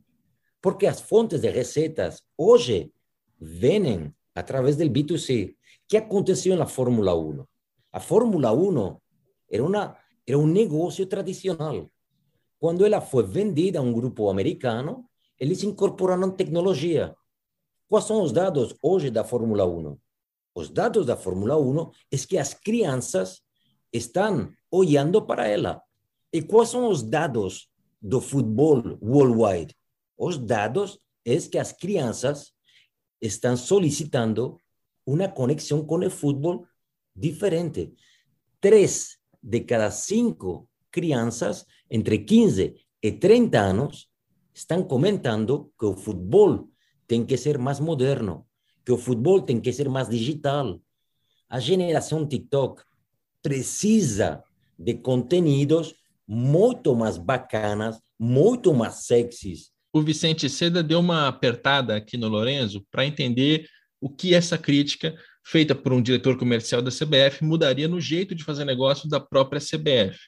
porque 0.62 0.86
as 0.86 1.00
fontes 1.00 1.40
de 1.40 1.50
receitas 1.50 2.22
hoje 2.36 2.92
vêm 3.40 4.14
através 4.34 4.76
do 4.76 4.84
B2C. 4.84 5.57
O 5.88 5.90
que 5.90 5.96
aconteceu 5.96 6.54
na 6.54 6.66
Fórmula 6.66 7.16
1? 7.16 7.46
A 7.90 7.98
Fórmula 7.98 8.52
1 8.52 8.98
era, 9.50 9.64
uma, 9.64 9.96
era 10.26 10.38
um 10.38 10.46
negócio 10.46 11.06
tradicional. 11.06 11.90
Quando 12.58 12.84
ela 12.84 13.00
foi 13.00 13.24
vendida 13.24 13.78
a 13.78 13.82
um 13.82 13.90
grupo 13.90 14.28
americano, 14.28 15.08
eles 15.40 15.62
incorporaram 15.62 16.30
tecnologia. 16.30 17.16
Quais 17.88 18.04
são 18.04 18.22
os 18.22 18.32
dados 18.32 18.74
hoje 18.82 19.10
da 19.10 19.24
Fórmula 19.24 19.64
1? 19.64 19.96
Os 20.54 20.68
dados 20.68 21.06
da 21.06 21.16
Fórmula 21.16 21.56
1 21.56 21.90
é 22.12 22.18
que 22.18 22.36
as 22.36 22.52
crianças 22.52 23.40
estão 23.90 24.52
olhando 24.70 25.22
para 25.22 25.48
ela. 25.48 25.80
E 26.30 26.42
quais 26.42 26.68
são 26.68 26.90
os 26.90 27.02
dados 27.02 27.66
do 27.98 28.20
futebol 28.20 28.82
worldwide? 29.00 29.74
Os 30.18 30.36
dados 30.36 30.98
é 31.24 31.34
que 31.38 31.56
as 31.56 31.72
crianças 31.72 32.52
estão 33.22 33.56
solicitando 33.56 34.58
uma 35.12 35.28
conexão 35.28 35.84
com 35.84 36.04
o 36.04 36.10
futebol 36.10 36.66
diferente. 37.16 37.94
Três 38.60 39.16
de 39.42 39.60
cada 39.60 39.90
cinco 39.90 40.68
crianças 40.90 41.64
entre 41.90 42.18
15 42.18 42.74
e 43.02 43.12
30 43.12 43.58
anos 43.58 44.08
estão 44.54 44.82
comentando 44.82 45.72
que 45.78 45.86
o 45.86 45.96
futebol 45.96 46.68
tem 47.06 47.24
que 47.24 47.36
ser 47.38 47.58
mais 47.58 47.80
moderno, 47.80 48.46
que 48.84 48.92
o 48.92 48.98
futebol 48.98 49.40
tem 49.40 49.60
que 49.60 49.72
ser 49.72 49.88
mais 49.88 50.08
digital. 50.08 50.80
A 51.48 51.58
geração 51.58 52.26
TikTok 52.26 52.82
precisa 53.42 54.42
de 54.78 54.94
conteúdos 54.94 55.94
muito 56.26 56.94
mais 56.94 57.16
bacanas, 57.16 57.98
muito 58.18 58.74
mais 58.74 59.06
sexys. 59.06 59.70
O 59.90 60.02
Vicente 60.02 60.50
Seda 60.50 60.82
deu 60.82 61.00
uma 61.00 61.28
apertada 61.28 61.96
aqui 61.96 62.18
no 62.18 62.28
Lorenzo 62.28 62.86
para 62.90 63.06
entender 63.06 63.66
o 64.00 64.08
que 64.08 64.34
essa 64.34 64.56
crítica 64.56 65.14
feita 65.44 65.74
por 65.74 65.92
um 65.92 66.02
diretor 66.02 66.36
comercial 66.36 66.82
da 66.82 66.90
CBF 66.90 67.42
mudaria 67.42 67.88
no 67.88 68.00
jeito 68.00 68.34
de 68.34 68.44
fazer 68.44 68.64
negócio 68.64 69.08
da 69.08 69.18
própria 69.18 69.60
CBF. 69.60 70.18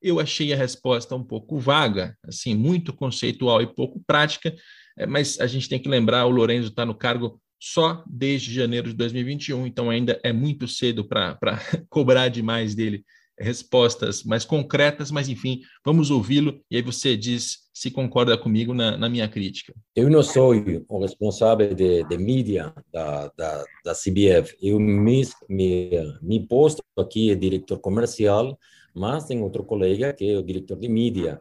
Eu 0.00 0.20
achei 0.20 0.52
a 0.52 0.56
resposta 0.56 1.14
um 1.16 1.24
pouco 1.24 1.58
vaga, 1.58 2.16
assim, 2.22 2.54
muito 2.54 2.92
conceitual 2.92 3.60
e 3.62 3.66
pouco 3.66 4.00
prática, 4.06 4.54
é, 4.96 5.06
mas 5.06 5.40
a 5.40 5.46
gente 5.46 5.68
tem 5.68 5.80
que 5.80 5.88
lembrar, 5.88 6.26
o 6.26 6.30
Lorenzo 6.30 6.68
está 6.68 6.84
no 6.84 6.94
cargo 6.94 7.40
só 7.60 8.04
desde 8.06 8.52
janeiro 8.52 8.90
de 8.90 8.94
2021, 8.94 9.66
então 9.66 9.90
ainda 9.90 10.20
é 10.22 10.32
muito 10.32 10.68
cedo 10.68 11.04
para 11.04 11.36
cobrar 11.88 12.28
demais 12.28 12.74
dele 12.74 13.04
respostas 13.38 14.24
mais 14.24 14.44
concretas, 14.44 15.10
mas 15.10 15.28
enfim, 15.28 15.60
vamos 15.84 16.10
ouvi-lo 16.10 16.60
e 16.70 16.76
aí 16.76 16.82
você 16.82 17.16
diz 17.16 17.68
se 17.72 17.92
concorda 17.92 18.36
comigo 18.36 18.74
na, 18.74 18.96
na, 18.96 19.08
minha 19.08 19.28
crítica. 19.28 19.72
Eu 19.94 20.10
não 20.10 20.22
sou 20.22 20.52
o 20.88 21.00
responsável 21.00 21.72
de, 21.72 22.02
de 22.02 22.18
mídia 22.18 22.74
da, 22.92 23.30
da, 23.36 23.64
da 23.84 23.92
CBF, 23.94 24.56
eu 24.60 24.80
me, 24.80 25.22
me, 25.48 25.90
me 26.20 26.44
posto 26.44 26.82
aqui 26.96 27.30
é 27.30 27.36
diretor 27.36 27.78
comercial, 27.78 28.58
mas 28.92 29.26
tem 29.26 29.40
outro 29.40 29.64
colega 29.64 30.12
que 30.12 30.28
é 30.28 30.36
o 30.36 30.42
diretor 30.42 30.76
de 30.76 30.88
mídia. 30.88 31.40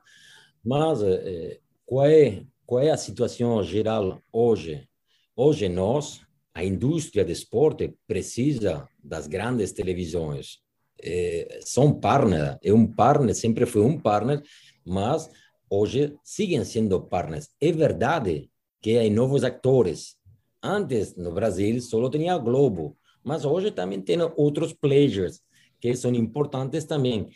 Mas 0.63 1.01
eh, 1.01 1.59
qual, 1.85 2.05
é, 2.05 2.43
qual 2.67 2.83
é 2.83 2.91
a 2.91 2.97
situação 2.97 3.63
geral 3.63 4.21
hoje? 4.31 4.87
Hoje 5.35 5.67
nós, 5.67 6.21
a 6.53 6.63
indústria 6.63 7.25
do 7.25 7.31
esporte 7.31 7.95
precisa 8.05 8.87
das 9.03 9.25
grandes 9.25 9.71
televisões, 9.71 10.59
é, 11.01 11.59
são 11.63 11.93
partner, 11.93 12.57
é 12.63 12.73
um 12.73 12.85
partner, 12.87 13.35
sempre 13.35 13.65
foi 13.65 13.81
um 13.81 13.99
partner, 13.99 14.41
mas 14.85 15.29
hoje 15.69 16.15
seguem 16.23 16.63
sendo 16.63 17.01
partners. 17.01 17.49
É 17.59 17.71
verdade 17.71 18.49
que 18.81 18.97
há 18.97 19.09
novos 19.09 19.43
atores. 19.43 20.15
Antes, 20.61 21.15
no 21.15 21.31
Brasil, 21.31 21.79
só 21.81 22.09
tinha 22.09 22.33
a 22.33 22.37
Globo, 22.37 22.97
mas 23.23 23.45
hoje 23.45 23.71
também 23.71 24.01
tem 24.01 24.17
outros 24.35 24.73
players 24.73 25.41
que 25.79 25.95
são 25.95 26.13
importantes 26.13 26.85
também. 26.85 27.29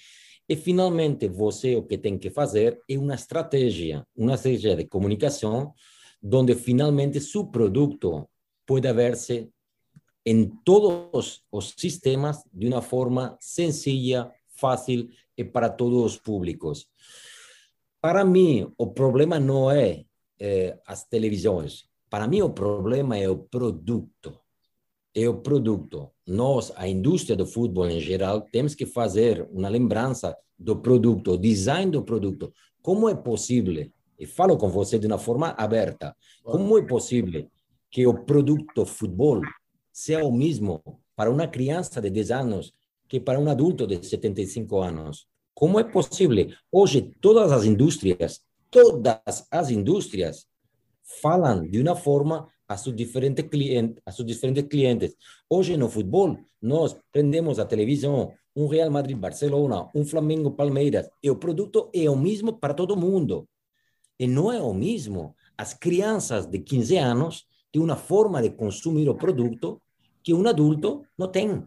E, 0.50 0.56
finalmente, 0.56 1.28
você 1.28 1.76
o 1.76 1.84
que 1.84 1.98
tem 1.98 2.18
que 2.18 2.30
fazer 2.30 2.80
é 2.90 2.98
uma 2.98 3.16
estratégia, 3.16 4.06
uma 4.16 4.34
estratégia 4.34 4.76
de 4.76 4.86
comunicação, 4.86 5.74
onde, 6.24 6.56
finalmente, 6.56 7.22
seu 7.22 7.46
produto 7.46 8.28
pode 8.66 8.92
ver-se 8.92 9.50
em 10.26 10.46
todos 10.64 11.44
os 11.52 11.74
sistemas 11.78 12.44
de 12.54 12.68
uma 12.68 12.82
forma 12.82 13.38
sencilla, 13.40 14.32
fácil 14.56 15.10
e 15.38 15.44
para 15.44 15.70
todos 15.70 16.04
os 16.04 16.18
públicos. 16.18 16.88
Para 18.00 18.24
mim, 18.24 18.72
o 18.78 18.88
problema 18.88 19.40
não 19.40 19.70
é 19.72 20.06
eh, 20.40 20.78
as 20.86 21.04
televisões. 21.04 21.86
Para 22.10 22.28
mim, 22.28 22.42
o 22.42 22.50
problema 22.50 23.18
é 23.18 23.30
o 23.30 23.38
produto. 23.38 24.40
É 25.14 25.28
o 25.28 25.42
produto. 25.42 26.10
Nós, 26.26 26.72
a 26.76 26.88
indústria 26.88 27.36
do 27.36 27.46
futebol 27.46 27.88
em 27.88 28.00
geral, 28.00 28.42
temos 28.42 28.74
que 28.74 28.86
fazer 28.86 29.48
uma 29.52 29.70
lembrança 29.70 30.36
do 30.58 30.78
produto, 30.78 31.34
o 31.34 31.38
design 31.38 31.92
do 31.92 32.04
produto. 32.04 32.54
Como 32.82 33.10
é 33.10 33.16
possível, 33.16 33.90
e 34.18 34.26
falo 34.26 34.58
com 34.58 34.70
você 34.70 34.98
de 34.98 35.08
uma 35.08 35.18
forma 35.18 35.50
aberta, 35.58 36.16
como 36.44 36.78
é 36.78 36.82
possível 36.84 37.48
que 37.90 38.08
o 38.08 38.24
produto 38.24 38.86
futebol 38.86 39.42
sea 39.92 40.24
o 40.24 40.32
mesmo 40.32 40.82
para 41.16 41.30
uma 41.30 41.48
criança 41.48 42.02
de 42.02 42.10
10 42.10 42.32
anos 42.32 42.74
que 43.08 43.20
para 43.20 43.40
um 43.40 43.50
adulto 43.50 43.86
de 43.86 44.06
75 44.06 44.80
anos. 44.80 45.28
Como 45.54 45.80
é 45.80 45.84
possível? 45.84 46.48
Hoje, 46.72 47.12
todas 47.20 47.52
as 47.52 47.66
indústrias, 47.66 48.42
todas 48.70 49.46
as 49.52 49.70
indústrias 49.70 50.48
falam 51.22 51.68
de 51.70 51.82
uma 51.82 51.96
forma 51.96 52.48
a 52.68 52.78
seus 52.78 52.96
diferentes 52.96 53.46
clientes, 53.50 54.02
a 54.06 54.12
seus 54.12 54.26
diferentes 54.26 54.64
clientes. 54.64 55.16
Hoje 55.50 55.76
no 55.76 55.90
futebol, 55.90 56.38
nós 56.62 56.96
prendemos 57.12 57.60
a 57.60 57.66
televisão, 57.66 58.32
um 58.56 58.68
Real 58.68 58.90
Madrid 58.90 59.18
Barcelona, 59.18 59.90
um 59.94 60.06
Flamengo 60.06 60.52
Palmeiras, 60.52 61.10
e 61.22 61.30
o 61.30 61.36
produto 61.36 61.90
é 61.94 62.10
o 62.10 62.16
mesmo 62.16 62.54
para 62.54 62.74
todo 62.74 62.96
mundo. 62.96 63.48
E 64.18 64.26
não 64.26 64.52
é 64.52 64.62
o 64.62 64.74
mesmo. 64.74 65.36
As 65.58 65.74
crianças 65.74 66.46
de 66.46 66.60
15 66.60 66.98
anos 66.98 67.46
têm 67.72 67.82
uma 67.82 67.96
forma 67.96 68.42
de 68.42 68.50
consumir 68.52 69.08
o 69.10 69.16
produto 69.16 69.82
que 70.24 70.34
um 70.34 70.48
adulto 70.48 71.04
não 71.18 71.28
tem. 71.28 71.64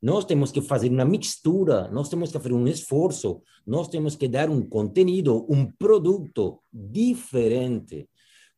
Nós 0.00 0.24
temos 0.24 0.52
que 0.52 0.60
fazer 0.60 0.90
uma 0.90 1.04
mistura, 1.04 1.88
nós 1.88 2.08
temos 2.08 2.30
que 2.30 2.38
fazer 2.38 2.54
um 2.54 2.68
esforço, 2.68 3.42
nós 3.66 3.88
temos 3.88 4.14
que 4.14 4.28
dar 4.28 4.48
um 4.48 4.62
conteúdo, 4.62 5.44
um 5.48 5.70
produto 5.72 6.60
diferente. 6.72 8.08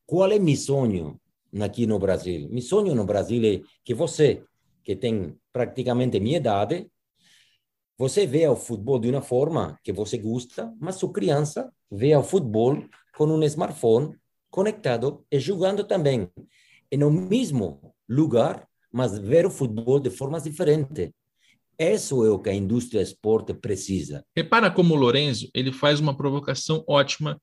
Qual 0.04 0.30
é 0.30 0.38
meu 0.38 0.56
sonho 0.56 1.20
aqui 1.60 1.86
no 1.86 1.98
Brasil? 1.98 2.48
Meu 2.50 2.60
sonho 2.60 2.94
no 2.94 3.06
Brasil 3.06 3.42
é 3.44 3.60
que 3.82 3.94
você, 3.94 4.42
que 4.84 4.94
tem 4.94 5.34
praticamente 5.50 6.20
minha 6.20 6.36
idade, 6.36 6.90
você 7.96 8.26
vê 8.26 8.46
o 8.46 8.56
futebol 8.56 8.98
de 8.98 9.08
uma 9.08 9.22
forma 9.22 9.78
que 9.82 9.92
você 9.92 10.18
gosta, 10.18 10.74
mas 10.78 10.96
sua 10.96 11.12
criança 11.12 11.72
vê 11.90 12.14
o 12.16 12.22
futebol 12.22 12.82
com 13.16 13.24
um 13.24 13.42
smartphone 13.44 14.14
conectado 14.50 15.24
e 15.30 15.38
jogando 15.38 15.84
também. 15.84 16.28
E 16.90 16.96
no 16.96 17.10
mesmo 17.10 17.94
lugar, 18.08 18.66
mas 18.92 19.16
ver 19.18 19.46
o 19.46 19.50
futebol 19.50 20.00
de 20.00 20.10
formas 20.10 20.42
diferentes. 20.44 21.10
Isso 21.78 22.24
é 22.26 22.30
o 22.30 22.38
que 22.38 22.50
a 22.50 22.54
indústria 22.54 23.00
esporte 23.00 23.54
precisa. 23.54 24.24
Repara 24.36 24.70
como 24.70 24.94
o 24.94 24.98
Lorenzo 24.98 25.48
ele 25.54 25.72
faz 25.72 25.98
uma 25.98 26.14
provocação 26.14 26.84
ótima, 26.86 27.40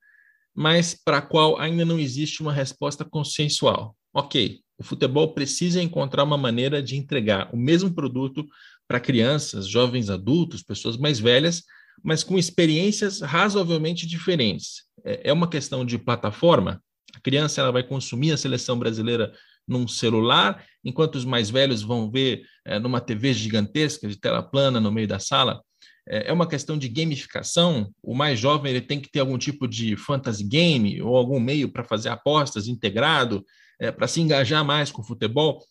mas 0.53 0.93
para 0.93 1.17
a 1.17 1.21
qual 1.21 1.59
ainda 1.59 1.85
não 1.85 1.99
existe 1.99 2.41
uma 2.41 2.53
resposta 2.53 3.03
consensual. 3.03 3.95
Ok, 4.13 4.59
o 4.77 4.83
futebol 4.83 5.33
precisa 5.33 5.81
encontrar 5.81 6.23
uma 6.23 6.37
maneira 6.37 6.83
de 6.83 6.95
entregar 6.95 7.49
o 7.53 7.57
mesmo 7.57 7.93
produto 7.93 8.45
para 8.87 8.99
crianças, 8.99 9.67
jovens 9.67 10.09
adultos, 10.09 10.61
pessoas 10.61 10.97
mais 10.97 11.19
velhas, 11.19 11.63
mas 12.03 12.23
com 12.23 12.37
experiências 12.37 13.21
razoavelmente 13.21 14.05
diferentes. 14.05 14.83
É, 15.03 15.29
é 15.29 15.33
uma 15.33 15.49
questão 15.49 15.85
de 15.85 15.97
plataforma. 15.97 16.81
A 17.17 17.19
criança 17.19 17.61
ela 17.61 17.71
vai 17.71 17.81
consumir 17.81 18.31
a 18.31 18.37
seleção 18.37 18.77
brasileira 18.77 19.33
num 19.67 19.87
celular, 19.87 20.63
enquanto 20.85 21.15
os 21.15 21.25
mais 21.25 21.49
velhos 21.49 21.81
vão 21.81 22.09
ver 22.09 22.43
é, 22.63 22.77
numa 22.77 23.01
TV 23.01 23.33
gigantesca 23.33 24.07
de 24.07 24.15
tela 24.15 24.43
plana 24.43 24.79
no 24.79 24.91
meio 24.91 25.07
da 25.07 25.19
sala. 25.19 25.61
É, 26.07 26.29
é 26.29 26.33
uma 26.33 26.47
questão 26.47 26.77
de 26.77 26.87
gamificação. 26.87 27.91
O 28.01 28.13
mais 28.13 28.39
jovem 28.39 28.71
ele 28.71 28.81
tem 28.81 29.01
que 29.01 29.09
ter 29.09 29.19
algum 29.19 29.37
tipo 29.37 29.67
de 29.67 29.97
fantasy 29.97 30.43
game 30.43 31.01
ou 31.01 31.17
algum 31.17 31.39
meio 31.39 31.69
para 31.69 31.83
fazer 31.83 32.09
apostas 32.09 32.67
integrado, 32.67 33.43
é, 33.79 33.91
para 33.91 34.07
se 34.07 34.21
engajar 34.21 34.63
mais 34.63 34.91
com 34.91 35.01
o 35.01 35.05
futebol. 35.05 35.65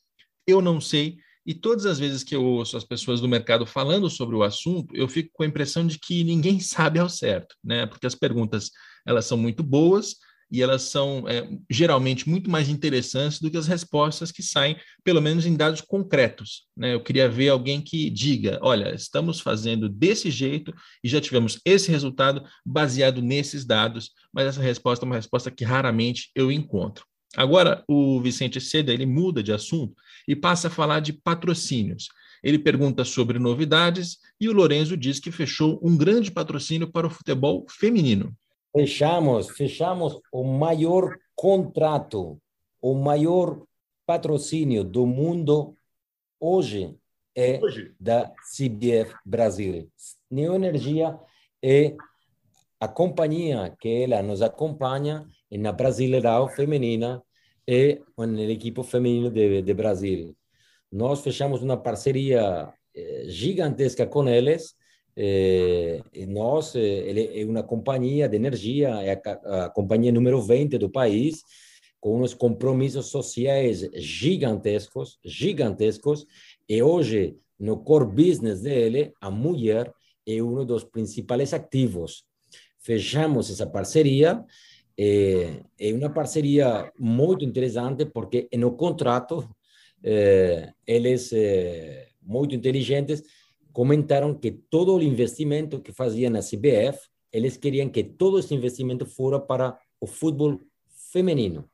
Eu 0.47 0.61
não 0.61 0.81
sei. 0.81 1.17
E 1.47 1.55
todas 1.55 1.87
as 1.87 2.01
vezes 2.01 2.25
que 2.25 2.35
eu 2.35 2.45
ouço 2.45 2.77
as 2.77 2.83
pessoas 2.83 3.21
do 3.21 3.29
mercado 3.29 3.65
falando 3.65 4.11
sobre 4.11 4.35
o 4.35 4.43
assunto, 4.43 4.95
eu 4.97 5.09
fico 5.09 5.31
com 5.33 5.45
a 5.45 5.47
impressão 5.47 5.87
de 5.87 5.97
que 5.97 6.25
ninguém 6.25 6.59
sabe 6.61 6.99
ao 6.99 7.09
certo, 7.09 7.55
né? 7.63 7.87
Porque 7.87 8.07
as 8.07 8.17
perguntas 8.17 8.73
elas 9.07 9.25
são 9.27 9.39
muito 9.39 9.63
boas 9.63 10.17
e 10.51 10.63
elas 10.63 10.83
são 10.83 11.29
é, 11.29 11.49
geralmente 11.69 12.29
muito 12.29 12.51
mais 12.51 12.69
interessantes 12.69 13.41
do 13.41 13.51
que 13.51 13.57
as 13.57 13.67
respostas 13.67 14.31
que 14.31 14.43
saem, 14.43 14.77
pelo 15.03 15.21
menos 15.21 15.45
em 15.45 15.57
dados 15.57 15.81
concretos. 15.81 16.67
Né? 16.77 16.95
Eu 16.95 17.03
queria 17.03 17.29
ver 17.29 17.49
alguém 17.49 17.81
que 17.81 18.09
diga: 18.11 18.59
olha, 18.63 18.95
estamos 18.95 19.41
fazendo 19.41 19.89
desse 19.89 20.31
jeito 20.31 20.73
e 21.03 21.09
já 21.09 21.21
tivemos 21.21 21.61
esse 21.65 21.91
resultado 21.91 22.43
baseado 22.65 23.21
nesses 23.21 23.65
dados, 23.65 24.11
mas 24.33 24.47
essa 24.47 24.61
resposta 24.61 25.05
é 25.05 25.07
uma 25.07 25.17
resposta 25.17 25.51
que 25.51 25.65
raramente 25.65 26.31
eu 26.35 26.51
encontro. 26.51 27.05
Agora, 27.37 27.85
o 27.89 28.21
Vicente 28.21 28.61
Seda 28.61 28.95
ele 28.95 29.05
muda 29.05 29.43
de 29.43 29.53
assunto 29.53 29.95
e 30.27 30.35
passa 30.35 30.69
a 30.69 30.71
falar 30.71 31.01
de 31.01 31.13
patrocínios. 31.13 32.09
Ele 32.43 32.59
pergunta 32.59 33.05
sobre 33.05 33.39
novidades 33.39 34.19
e 34.41 34.49
o 34.49 34.53
Lorenzo 34.53 34.97
diz 34.97 35.19
que 35.19 35.33
fechou 35.33 35.81
um 35.83 35.97
grande 35.97 36.31
patrocínio 36.31 36.91
para 36.91 37.07
o 37.07 37.11
futebol 37.11 37.67
feminino. 37.69 38.35
Fechamos, 38.77 39.49
fechamos 39.53 40.21
o 40.31 40.45
maior 40.45 41.17
contrato, 41.35 42.39
o 42.79 42.95
maior 42.95 43.63
patrocínio 44.05 44.85
do 44.85 45.07
mundo 45.07 45.75
hoje 46.39 46.95
é 47.35 47.59
hoje. 47.59 47.95
da 47.99 48.31
CBF 48.55 49.15
Brasil. 49.25 49.91
Neoenergia 50.31 51.19
é 51.63 51.97
a 52.79 52.87
companhia 52.87 53.75
que 53.81 54.03
ela 54.03 54.23
nos 54.23 54.43
acompanha 54.43 55.27
na 55.51 55.73
Brasileirão 55.73 56.47
feminina 56.47 57.23
e 57.67 58.03
na 58.19 58.43
equipe 58.43 58.83
feminino 58.85 59.31
de, 59.31 59.63
de 59.63 59.73
Brasil. 59.73 60.37
Nós 60.93 61.23
fechamos 61.23 61.63
uma 61.63 61.79
parceria 61.79 62.71
eh, 62.95 63.25
gigantesca 63.27 64.07
com 64.07 64.29
eles 64.29 64.77
eh, 65.17 66.03
nós, 66.29 66.75
eh, 66.75 66.81
ele 66.81 67.41
é 67.41 67.45
uma 67.45 67.63
companhia 67.63 68.29
de 68.29 68.37
energia, 68.37 68.89
é 69.03 69.13
a, 69.13 69.65
a, 69.65 69.71
companhia 69.71 70.13
número 70.13 70.43
20 70.43 70.77
do 70.77 70.91
país, 70.91 71.43
com 71.99 72.21
uns 72.21 72.35
compromissos 72.35 73.07
sociais 73.07 73.89
gigantescos, 73.95 75.19
gigantescos, 75.25 76.27
e 76.69 76.83
hoje, 76.83 77.37
no 77.59 77.79
core 77.79 78.07
business 78.07 78.61
dele, 78.61 79.13
a 79.21 79.31
mulher 79.31 79.93
é 80.27 80.43
um 80.43 80.65
dos 80.65 80.85
principais 80.85 81.55
ativos. 81.55 82.25
Fechamos 82.79 83.51
essa 83.51 83.67
parceria, 83.67 84.45
é, 84.99 85.63
é 85.79 85.93
uma 85.93 86.11
parceria 86.11 86.91
muito 86.99 87.45
interessante, 87.45 88.05
porque 88.05 88.49
no 88.55 88.73
contrato, 88.77 89.49
é, 90.03 90.73
eles, 90.87 91.33
é, 91.33 92.09
muito 92.23 92.55
inteligentes, 92.55 93.23
comentaram 93.77 94.33
que 94.33 94.51
todo 94.51 94.97
o 94.97 95.03
investimento 95.03 95.83
que 95.83 95.93
faziam 95.93 96.31
na 96.31 96.41
CBF, 96.41 97.11
eles 97.31 97.59
queriam 97.59 97.91
que 97.91 98.03
todo 98.03 98.39
esse 98.39 98.55
investimento 98.55 99.05
fora 99.05 99.39
para 99.39 99.79
o 100.01 100.07
futebol 100.07 100.59
feminino. 101.13 101.69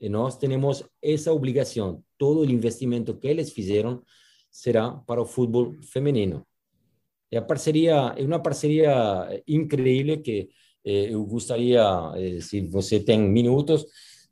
E 0.00 0.08
nós 0.08 0.38
temos 0.38 0.84
essa 1.02 1.32
obrigação. 1.32 2.04
Todo 2.16 2.42
o 2.42 2.44
investimento 2.44 3.16
que 3.16 3.26
eles 3.26 3.50
fizeram 3.50 4.00
será 4.48 4.92
para 4.92 5.20
o 5.20 5.26
futebol 5.26 5.74
feminino. 5.82 6.46
E 7.32 7.36
a 7.36 7.42
parceria 7.42 8.14
é 8.16 8.22
que 10.18 10.50
eh, 10.84 11.12
eu 11.12 11.26
gostaria, 11.26 11.82
eh, 12.14 12.38
você 12.70 13.00
tem 13.00 13.18
minutos, 13.18 13.84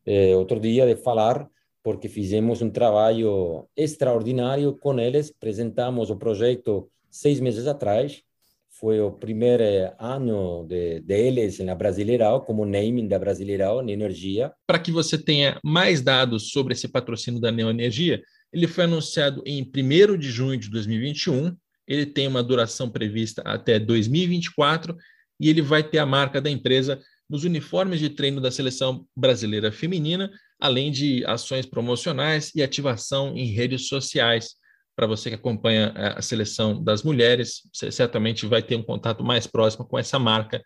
eh, 0.06 0.37
outro 0.37 0.60
dia 0.60 0.87
de 0.87 0.94
falar, 0.94 1.50
porque 1.82 2.08
fizemos 2.08 2.62
um 2.62 2.70
trabalho 2.70 3.68
extraordinário 3.76 4.78
com 4.78 5.00
eles, 5.00 5.34
apresentamos 5.37 6.10
o 6.10 6.16
projeto 6.16 6.88
seis 7.11 7.41
meses 7.41 7.67
atrás. 7.67 8.23
Foi 8.71 9.00
o 9.00 9.11
primeiro 9.11 9.65
ano 9.99 10.65
de, 10.69 11.00
deles 11.00 11.59
na 11.59 11.75
Brasileirão, 11.75 12.41
como 12.41 12.65
naming 12.65 13.09
da 13.09 13.19
Brasileirão, 13.19 13.83
Neoenergia. 13.83 14.53
Para 14.67 14.79
que 14.79 14.93
você 14.93 15.19
tenha 15.19 15.59
mais 15.65 16.00
dados 16.00 16.50
sobre 16.50 16.75
esse 16.75 16.87
patrocínio 16.87 17.41
da 17.41 17.50
Neoenergia, 17.50 18.23
ele 18.53 18.68
foi 18.68 18.85
anunciado 18.85 19.42
em 19.44 19.62
1 19.62 20.16
de 20.16 20.31
junho 20.31 20.57
de 20.57 20.71
2021. 20.71 21.57
Ele 21.87 22.07
tem 22.07 22.29
uma 22.29 22.42
duração 22.42 22.88
prevista 22.88 23.42
até 23.42 23.79
2024 23.79 24.97
e 25.40 25.49
ele 25.49 25.62
vai 25.62 25.83
ter 25.83 25.99
a 25.99 26.07
marca 26.07 26.40
da 26.40 26.51
empresa 26.51 27.01
nos 27.29 27.44
uniformes 27.44 28.01
de 28.01 28.11
treino 28.11 28.40
da 28.40 28.51
seleção 28.51 29.07
brasileira 29.16 29.71
feminina, 29.71 30.31
além 30.59 30.90
de 30.90 31.25
ações 31.27 31.66
promocionais 31.66 32.53
e 32.55 32.62
ativação 32.62 33.37
em 33.37 33.47
redes 33.47 33.88
sociais 33.88 34.57
para 34.98 35.06
você 35.06 35.28
que 35.28 35.37
acompanha 35.37 35.92
é, 35.94 36.18
a 36.18 36.20
seleção 36.20 36.82
das 36.82 37.04
mulheres, 37.04 37.62
você 37.72 37.88
certamente 37.92 38.44
vai 38.46 38.61
ter 38.61 38.74
um 38.74 38.82
contato 38.82 39.22
mais 39.22 39.46
próximo 39.46 39.84
com 39.87 39.96
essa 39.96 40.18
marca 40.18 40.61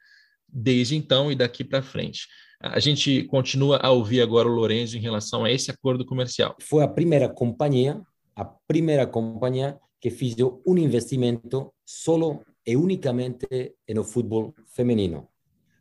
desde 0.48 0.96
então 0.96 1.30
e 1.30 1.34
daqui 1.34 1.62
para 1.62 1.82
frente. 1.82 2.26
A 2.58 2.80
gente 2.80 3.24
continua 3.24 3.76
a 3.82 3.90
ouvir 3.90 4.22
agora 4.22 4.48
o 4.48 4.50
Lorenzo 4.50 4.96
em 4.96 5.00
relação 5.02 5.44
a 5.44 5.50
esse 5.50 5.70
acordo 5.70 6.06
comercial. 6.06 6.56
Foi 6.62 6.82
a 6.82 6.88
primeira 6.88 7.28
companhia, 7.28 8.00
a 8.34 8.42
primeira 8.42 9.06
companhia 9.06 9.78
que 10.00 10.08
fez 10.08 10.34
um 10.66 10.78
investimento 10.78 11.70
solo 11.84 12.42
e 12.66 12.74
unicamente 12.74 13.74
no 13.90 14.02
futebol 14.02 14.54
feminino. 14.74 15.28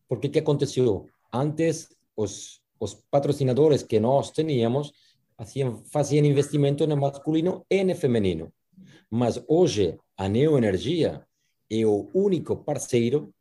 Porque 0.09 0.27
que 0.27 0.39
aconteceu? 0.39 1.05
Antes, 1.33 1.87
os, 2.17 2.59
os 2.77 2.95
patrocinadores 3.09 3.81
que 3.81 3.97
nós 3.97 4.29
tínhamos 4.29 4.91
faziam, 5.85 6.25
investimento 6.25 6.85
no 6.87 6.97
masculino 6.97 7.65
e 7.69 7.83
no 7.83 7.95
feminino. 7.95 8.51
Mas 9.09 9.43
hoje, 9.47 9.97
a 10.17 10.27
Neoenergia 10.29 11.25
é 11.69 11.85
o 11.85 12.09
único 12.13 12.55
parceiro 12.55 13.33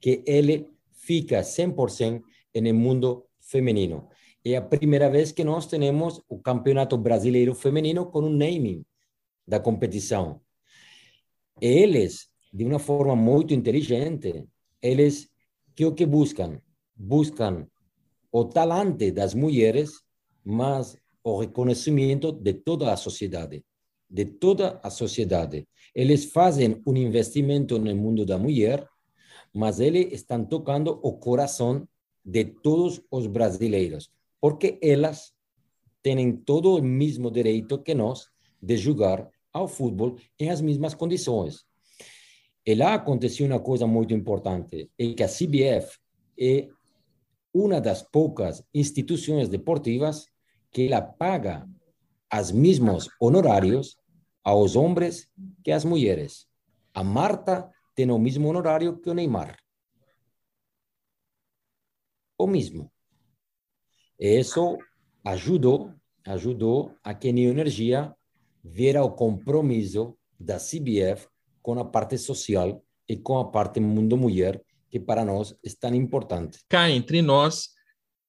que 0.00 0.22
ele 0.26 0.68
fica 0.92 1.40
100% 1.40 2.22
no 2.62 2.74
mundo 2.74 3.26
feminino. 3.40 4.08
É 4.44 4.56
a 4.56 4.62
primeira 4.62 5.10
vez 5.10 5.32
que 5.32 5.44
nós 5.44 5.66
temos 5.66 6.22
o 6.28 6.38
Campeonato 6.38 6.96
Brasileiro 6.96 7.54
Feminino 7.54 8.06
com 8.06 8.20
um 8.20 8.30
naming 8.30 8.84
da 9.46 9.58
competição. 9.58 10.40
Eles, 11.60 12.28
de 12.52 12.64
uma 12.64 12.78
forma 12.78 13.16
muito 13.16 13.52
inteligente, 13.52 14.44
eles 14.80 15.28
que 15.74 15.84
o 15.84 15.94
que 15.94 16.06
buscam? 16.06 16.60
Buscam 16.94 17.66
o 18.30 18.44
talento 18.44 19.10
das 19.12 19.34
mulheres, 19.34 20.02
mas 20.44 20.96
o 21.28 21.40
reconhecimento 21.40 22.32
de 22.32 22.54
toda 22.54 22.92
a 22.92 22.96
sociedade, 22.96 23.64
de 24.08 24.24
toda 24.24 24.80
a 24.82 24.90
sociedade. 24.90 25.66
Eles 25.94 26.26
fazem 26.26 26.82
um 26.86 26.96
investimento 26.96 27.78
no 27.78 27.94
mundo 27.94 28.24
da 28.24 28.38
mulher, 28.38 28.86
mas 29.52 29.80
eles 29.80 30.12
estão 30.12 30.44
tocando 30.44 30.98
o 31.02 31.12
coração 31.14 31.86
de 32.24 32.44
todos 32.44 33.00
os 33.10 33.26
brasileiros, 33.26 34.10
porque 34.40 34.78
elas 34.82 35.32
têm 36.02 36.36
todo 36.36 36.76
o 36.76 36.82
mesmo 36.82 37.30
direito 37.30 37.78
que 37.78 37.94
nós 37.94 38.28
de 38.62 38.76
jogar 38.76 39.28
ao 39.52 39.68
futebol 39.68 40.16
em 40.38 40.50
as 40.50 40.60
mesmas 40.60 40.94
condições. 40.94 41.64
E 42.64 42.74
lá 42.74 42.94
aconteceu 42.94 43.46
uma 43.46 43.60
coisa 43.60 43.86
muito 43.86 44.12
importante, 44.12 44.90
é 44.98 45.14
que 45.14 45.22
a 45.22 45.28
CBF 45.28 45.98
é 46.38 46.68
uma 47.52 47.80
das 47.80 48.02
poucas 48.02 48.62
instituições 48.74 49.48
deportivas 49.48 50.26
que 50.70 50.86
ela 50.86 51.02
paga 51.02 51.68
os 52.32 52.50
mesmos 52.50 53.08
honorários 53.20 53.96
aos 54.44 54.76
homens 54.76 55.28
que 55.64 55.70
às 55.70 55.84
mulheres. 55.84 56.46
A 56.94 57.02
Marta 57.02 57.70
tem 57.94 58.10
o 58.10 58.18
mesmo 58.18 58.48
honorário 58.48 58.98
que 58.98 59.10
o 59.10 59.14
Neymar. 59.14 59.58
O 62.38 62.46
mesmo. 62.46 62.90
E 64.18 64.38
isso 64.38 64.78
ajudou, 65.24 65.92
ajudou 66.24 66.94
a 67.02 67.14
que 67.14 67.28
a 67.28 67.32
Neoenergia 67.32 68.14
viera 68.62 69.02
o 69.02 69.12
compromisso 69.12 70.16
da 70.38 70.56
CBF 70.56 71.28
com 71.62 71.78
a 71.78 71.84
parte 71.84 72.16
social 72.16 72.82
e 73.08 73.16
com 73.16 73.38
a 73.38 73.50
parte 73.50 73.80
mundo 73.80 74.16
mulher, 74.16 74.62
que 74.90 75.00
para 75.00 75.24
nós 75.24 75.54
é 75.64 75.70
tão 75.78 75.94
importante. 75.94 76.60
Cá 76.68 76.90
entre 76.90 77.22
nós, 77.22 77.70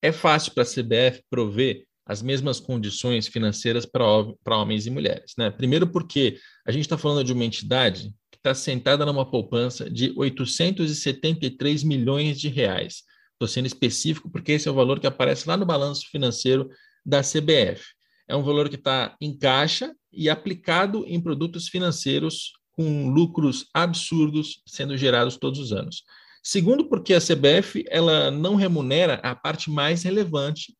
é 0.01 0.11
fácil 0.11 0.53
para 0.53 0.63
a 0.63 0.65
CBF 0.65 1.23
prover 1.29 1.85
as 2.09 2.23
mesmas 2.23 2.59
condições 2.59 3.27
financeiras 3.27 3.85
para 3.85 4.57
homens 4.57 4.87
e 4.87 4.89
mulheres. 4.89 5.33
Né? 5.37 5.51
Primeiro, 5.51 5.85
porque 5.85 6.39
a 6.65 6.71
gente 6.71 6.81
está 6.81 6.97
falando 6.97 7.23
de 7.23 7.31
uma 7.31 7.45
entidade 7.45 8.11
que 8.31 8.37
está 8.37 8.55
sentada 8.55 9.05
numa 9.05 9.29
poupança 9.29 9.87
de 9.87 10.11
873 10.17 11.83
milhões 11.83 12.39
de 12.39 12.49
reais. 12.49 13.03
Estou 13.33 13.47
sendo 13.47 13.67
específico 13.67 14.27
porque 14.27 14.53
esse 14.53 14.67
é 14.67 14.71
o 14.71 14.73
valor 14.73 14.99
que 14.99 15.05
aparece 15.05 15.47
lá 15.47 15.55
no 15.55 15.67
balanço 15.67 16.09
financeiro 16.11 16.67
da 17.05 17.21
CBF. 17.21 17.85
É 18.27 18.35
um 18.35 18.41
valor 18.41 18.69
que 18.69 18.75
está 18.75 19.15
em 19.21 19.37
caixa 19.37 19.93
e 20.11 20.31
aplicado 20.31 21.05
em 21.05 21.21
produtos 21.21 21.67
financeiros 21.67 22.53
com 22.71 23.07
lucros 23.11 23.67
absurdos 23.71 24.63
sendo 24.65 24.97
gerados 24.97 25.37
todos 25.37 25.59
os 25.59 25.71
anos. 25.71 26.01
Segundo, 26.41 26.89
porque 26.89 27.13
a 27.13 27.21
CBF 27.21 27.85
ela 27.87 28.31
não 28.31 28.55
remunera 28.55 29.15
a 29.21 29.35
parte 29.35 29.69
mais 29.69 30.01
relevante 30.01 30.73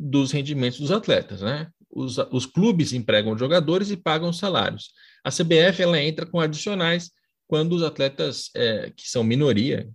dos 0.00 0.32
rendimentos 0.32 0.80
dos 0.80 0.90
atletas, 0.90 1.42
né? 1.42 1.68
os, 1.90 2.18
os 2.30 2.46
clubes 2.46 2.92
empregam 2.92 3.36
jogadores 3.36 3.90
e 3.90 3.96
pagam 3.96 4.32
salários. 4.32 4.90
A 5.24 5.30
CBF 5.30 5.82
ela 5.82 6.00
entra 6.00 6.24
com 6.24 6.40
adicionais 6.40 7.10
quando 7.46 7.72
os 7.74 7.82
atletas 7.82 8.50
é, 8.54 8.92
que 8.96 9.08
são 9.08 9.24
minoria, 9.24 9.88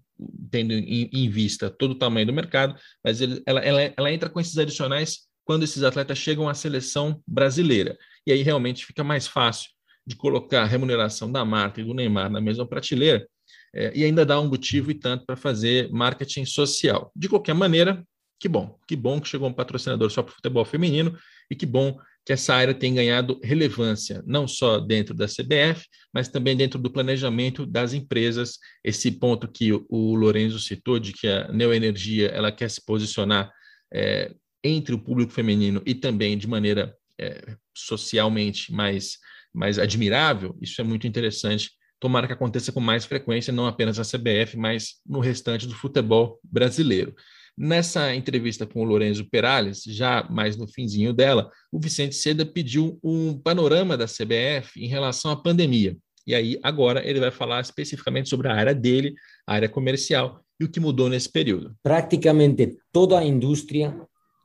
tendo 0.52 0.74
em, 0.74 1.10
em, 1.12 1.30
vista 1.30 1.70
todo 1.70 1.92
o 1.92 1.98
tamanho 1.98 2.28
do 2.28 2.34
mercado, 2.34 2.76
mas 3.04 3.22
ele, 3.22 3.42
ela, 3.46 3.62
ela, 3.62 3.94
ela 3.98 4.12
entra 4.12 4.30
com 4.30 4.40
esses 4.40 4.58
adicionais 4.58 5.22
quando 5.44 5.64
esses 5.64 5.84
atletas 5.84 6.18
chegam 6.18 6.50
à 6.50 6.54
seleção 6.54 7.22
brasileira. 7.26 7.98
E 8.28 8.32
aí 8.32 8.42
realmente 8.44 8.86
fica 8.86 9.04
mais 9.04 9.28
fácil 9.28 9.70
de 10.06 10.16
colocar 10.16 10.64
a 10.64 10.68
remuneração 10.68 11.32
da 11.32 11.44
Marta 11.44 11.82
e 11.82 11.84
do 11.84 11.94
Neymar 11.94 12.30
na 12.30 12.42
mesma 12.42 12.68
prateleira 12.68 13.28
é, 13.74 13.92
e 13.96 14.04
ainda 14.04 14.26
dá 14.26 14.40
um 14.40 14.48
motivo 14.48 14.92
e 14.92 14.94
tanto 14.94 15.26
para 15.26 15.36
fazer 15.36 15.90
marketing 15.92 16.46
social. 16.46 17.12
De 17.16 17.28
qualquer 17.28 17.54
maneira, 17.54 18.06
que 18.40 18.48
bom, 18.48 18.78
que 18.88 18.96
bom 18.96 19.20
que 19.20 19.28
chegou 19.28 19.48
um 19.48 19.54
patrocinador 19.54 20.10
só 20.10 20.22
para 20.22 20.32
o 20.32 20.36
futebol 20.36 20.66
feminino 20.66 21.18
e 21.50 21.56
que 21.56 21.66
bom 21.66 21.98
que 22.26 22.34
essa 22.34 22.56
área 22.56 22.74
tem 22.74 22.94
ganhado 22.94 23.40
relevância, 23.44 24.24
não 24.26 24.48
só 24.48 24.80
dentro 24.80 25.14
da 25.14 25.28
CBF, 25.28 25.86
mas 26.12 26.28
também 26.28 26.58
dentro 26.58 26.80
do 26.80 26.92
planejamento 26.92 27.66
das 27.68 27.94
empresas. 27.94 28.58
Esse 28.84 29.12
ponto 29.12 29.48
que 29.48 29.72
o 29.72 30.16
Lorenzo 30.16 30.60
citou, 30.60 31.00
de 31.00 31.14
que 31.14 31.28
a 31.28 31.52
Neoenergia 31.52 32.30
ela 32.30 32.52
quer 32.52 32.70
se 32.70 32.84
posicionar 32.84 33.52
é, 33.94 34.34
entre 34.64 34.96
o 34.96 35.00
público 35.00 35.32
feminino 35.32 35.84
e 35.86 35.94
também 35.94 36.36
de 36.36 36.48
maneira 36.48 36.96
é, 37.20 37.56
socialmente 37.76 38.74
mais, 38.74 39.20
mais 39.54 39.78
admirável, 39.78 40.58
isso 40.60 40.82
é 40.82 40.84
muito 40.84 41.06
interessante. 41.06 41.70
Tomara 42.00 42.26
que 42.26 42.34
aconteça 42.34 42.72
com 42.72 42.80
mais 42.80 43.06
frequência, 43.06 43.54
não 43.54 43.68
apenas 43.68 44.00
na 44.00 44.04
CBF, 44.04 44.58
mas 44.58 44.96
no 45.06 45.20
restante 45.20 45.68
do 45.68 45.76
futebol 45.76 46.40
brasileiro. 46.44 47.14
Nessa 47.58 48.14
entrevista 48.14 48.66
com 48.66 48.82
o 48.82 48.84
Lorenzo 48.84 49.30
Perales, 49.30 49.84
já 49.84 50.28
mais 50.30 50.58
no 50.58 50.68
finzinho 50.68 51.14
dela, 51.14 51.50
o 51.72 51.80
Vicente 51.80 52.14
Seda 52.14 52.46
pediu 52.46 53.00
um 53.02 53.38
panorama 53.38 53.96
da 53.96 54.06
CBF 54.06 54.78
em 54.78 54.88
relação 54.88 55.32
à 55.32 55.42
pandemia. 55.42 55.96
E 56.28 56.36
aí, 56.36 56.60
agora, 56.62 57.08
ele 57.08 57.20
vai 57.20 57.32
falar 57.32 57.62
especificamente 57.62 58.28
sobre 58.28 58.50
a 58.50 58.54
área 58.54 58.76
dele, 58.76 59.14
a 59.48 59.54
área 59.54 59.70
comercial, 59.70 60.42
e 60.60 60.66
o 60.66 60.70
que 60.70 60.80
mudou 60.80 61.08
nesse 61.08 61.32
período. 61.32 61.76
Praticamente 61.82 62.78
toda 62.92 63.20
a 63.20 63.24
indústria, 63.24 63.96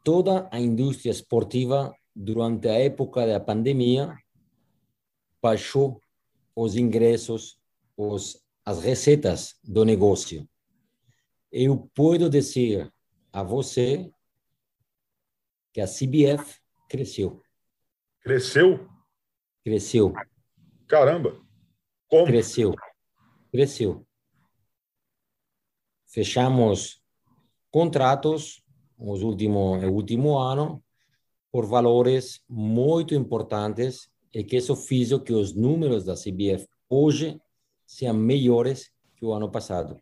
toda 0.04 0.48
a 0.52 0.60
indústria 0.60 1.10
esportiva, 1.10 1.92
durante 2.14 2.68
a 2.68 2.74
época 2.74 3.26
da 3.26 3.40
pandemia, 3.40 4.14
baixou 5.42 6.00
os 6.54 6.76
ingressos, 6.76 7.58
os, 7.96 8.38
as 8.64 8.82
receitas 8.82 9.54
do 9.64 9.84
negócio. 9.84 10.46
Eu 11.50 11.90
posso 11.94 12.28
dizer 12.28 12.90
a 13.32 13.42
você 13.42 14.12
que 15.72 15.80
a 15.80 15.86
CBF 15.86 16.60
cresceu. 16.88 17.42
Cresceu? 18.20 18.88
Cresceu. 19.64 20.12
Caramba! 20.86 21.40
Como? 22.08 22.26
Cresceu. 22.26 22.74
Cresceu. 23.50 24.06
Fechamos 26.06 27.00
contratos 27.70 28.64
nos 28.98 29.22
último, 29.22 29.76
no 29.76 29.92
último 29.92 30.38
ano 30.38 30.82
por 31.50 31.66
valores 31.66 32.42
muito 32.48 33.14
importantes 33.14 34.10
e 34.32 34.44
que 34.44 34.56
isso 34.56 34.76
fez 34.76 35.10
que 35.24 35.32
os 35.32 35.54
números 35.54 36.04
da 36.04 36.14
CBF 36.14 36.66
hoje 36.88 37.40
sejam 37.86 38.14
melhores 38.14 38.92
que 39.16 39.24
o 39.24 39.32
ano 39.32 39.50
passado. 39.50 40.00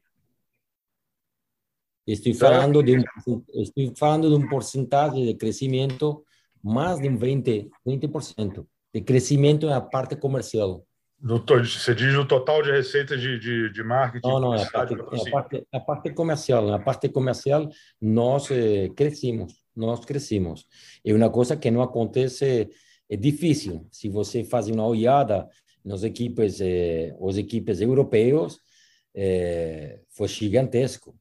Estou 2.09 2.33
falando 2.33 2.83
de 2.83 2.97
um, 2.97 3.43
estou 3.53 3.95
falando 3.95 4.31
de 4.31 4.35
um 4.35 4.49
porcentagem 4.49 5.27
de 5.27 5.35
crescimento 5.35 6.25
mais 6.65 6.99
de 6.99 7.07
um 7.07 7.19
20, 7.19 7.69
20% 7.87 8.67
de 8.95 9.01
crescimento 9.03 9.67
na 9.67 9.83
parte 9.83 10.17
comercial. 10.17 10.87
Do, 11.21 11.45
você 11.45 11.95
diz 11.95 12.15
o 12.15 12.25
total 12.25 12.63
de 12.63 12.71
receita 12.71 13.15
de, 13.15 13.39
de, 13.39 13.71
de 13.71 13.83
marketing? 13.83 14.27
Não, 14.27 14.41
não, 14.41 14.53
a 14.55 14.65
parte, 14.65 14.95
a, 14.95 15.31
parte, 15.31 15.67
a 15.71 15.81
parte 15.81 16.11
comercial. 16.15 16.67
Na 16.67 16.79
parte 16.79 17.11
comercial, 17.11 17.69
nós 18.01 18.51
eh, 18.51 18.89
crescemos, 18.97 19.53
nós 19.77 20.03
crescemos. 20.05 20.67
É 21.05 21.13
uma 21.13 21.29
coisa 21.29 21.57
que 21.59 21.71
não 21.71 21.83
acontece, 21.83 22.71
é 23.11 23.17
difícil. 23.17 23.87
Se 23.91 24.09
você 24.09 24.45
faz 24.45 24.69
uma 24.69 24.87
olhada 24.87 25.47
nas 25.85 26.05
equipes, 26.05 26.59
eh, 26.63 27.15
os 27.21 27.37
equipes 27.37 27.83
europeus, 27.83 28.61
eh, 29.15 30.01
foi 30.09 30.29
gigantesco 30.29 31.15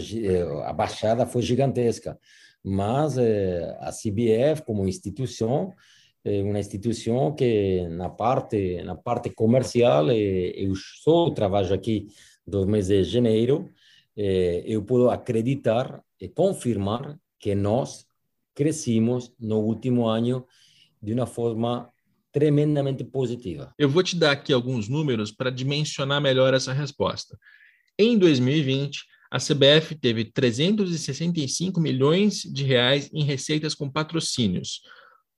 foi, 0.00 0.26
eh, 0.26 0.42
a 0.64 0.72
baixada 0.72 1.26
foi 1.26 1.42
gigantesca. 1.42 2.18
Mas 2.62 3.18
eh, 3.18 3.76
a 3.80 3.90
CBF, 3.90 4.62
como 4.64 4.88
instituição, 4.88 5.72
é 6.24 6.42
uma 6.42 6.58
instituição 6.58 7.34
que 7.34 7.86
na 7.88 8.08
parte 8.08 8.80
na 8.84 8.94
parte 8.94 9.28
comercial 9.30 10.08
eu 10.12 10.72
só 10.76 11.30
trabalho 11.30 11.74
aqui 11.74 12.06
do 12.46 12.64
mês 12.64 12.86
de 12.86 13.02
janeiro 13.02 13.68
eu 14.14 14.84
posso 14.84 15.10
acreditar 15.10 16.00
e 16.20 16.28
confirmar 16.28 17.18
que 17.40 17.56
nós 17.56 18.06
crescimos 18.54 19.32
no 19.40 19.58
último 19.58 20.06
ano 20.06 20.46
de 21.02 21.12
uma 21.12 21.26
forma 21.26 21.90
tremendamente 22.30 23.04
positiva. 23.04 23.74
Eu 23.78 23.88
vou 23.88 24.02
te 24.02 24.16
dar 24.16 24.30
aqui 24.30 24.52
alguns 24.52 24.88
números 24.88 25.32
para 25.32 25.50
dimensionar 25.50 26.20
melhor 26.20 26.54
essa 26.54 26.72
resposta. 26.72 27.36
Em 27.98 28.16
2020, 28.16 29.04
a 29.32 29.38
CBF 29.38 29.94
teve 29.94 30.26
365 30.26 31.80
milhões 31.80 32.42
de 32.42 32.64
reais 32.64 33.08
em 33.14 33.24
receitas 33.24 33.74
com 33.74 33.90
patrocínios. 33.90 34.82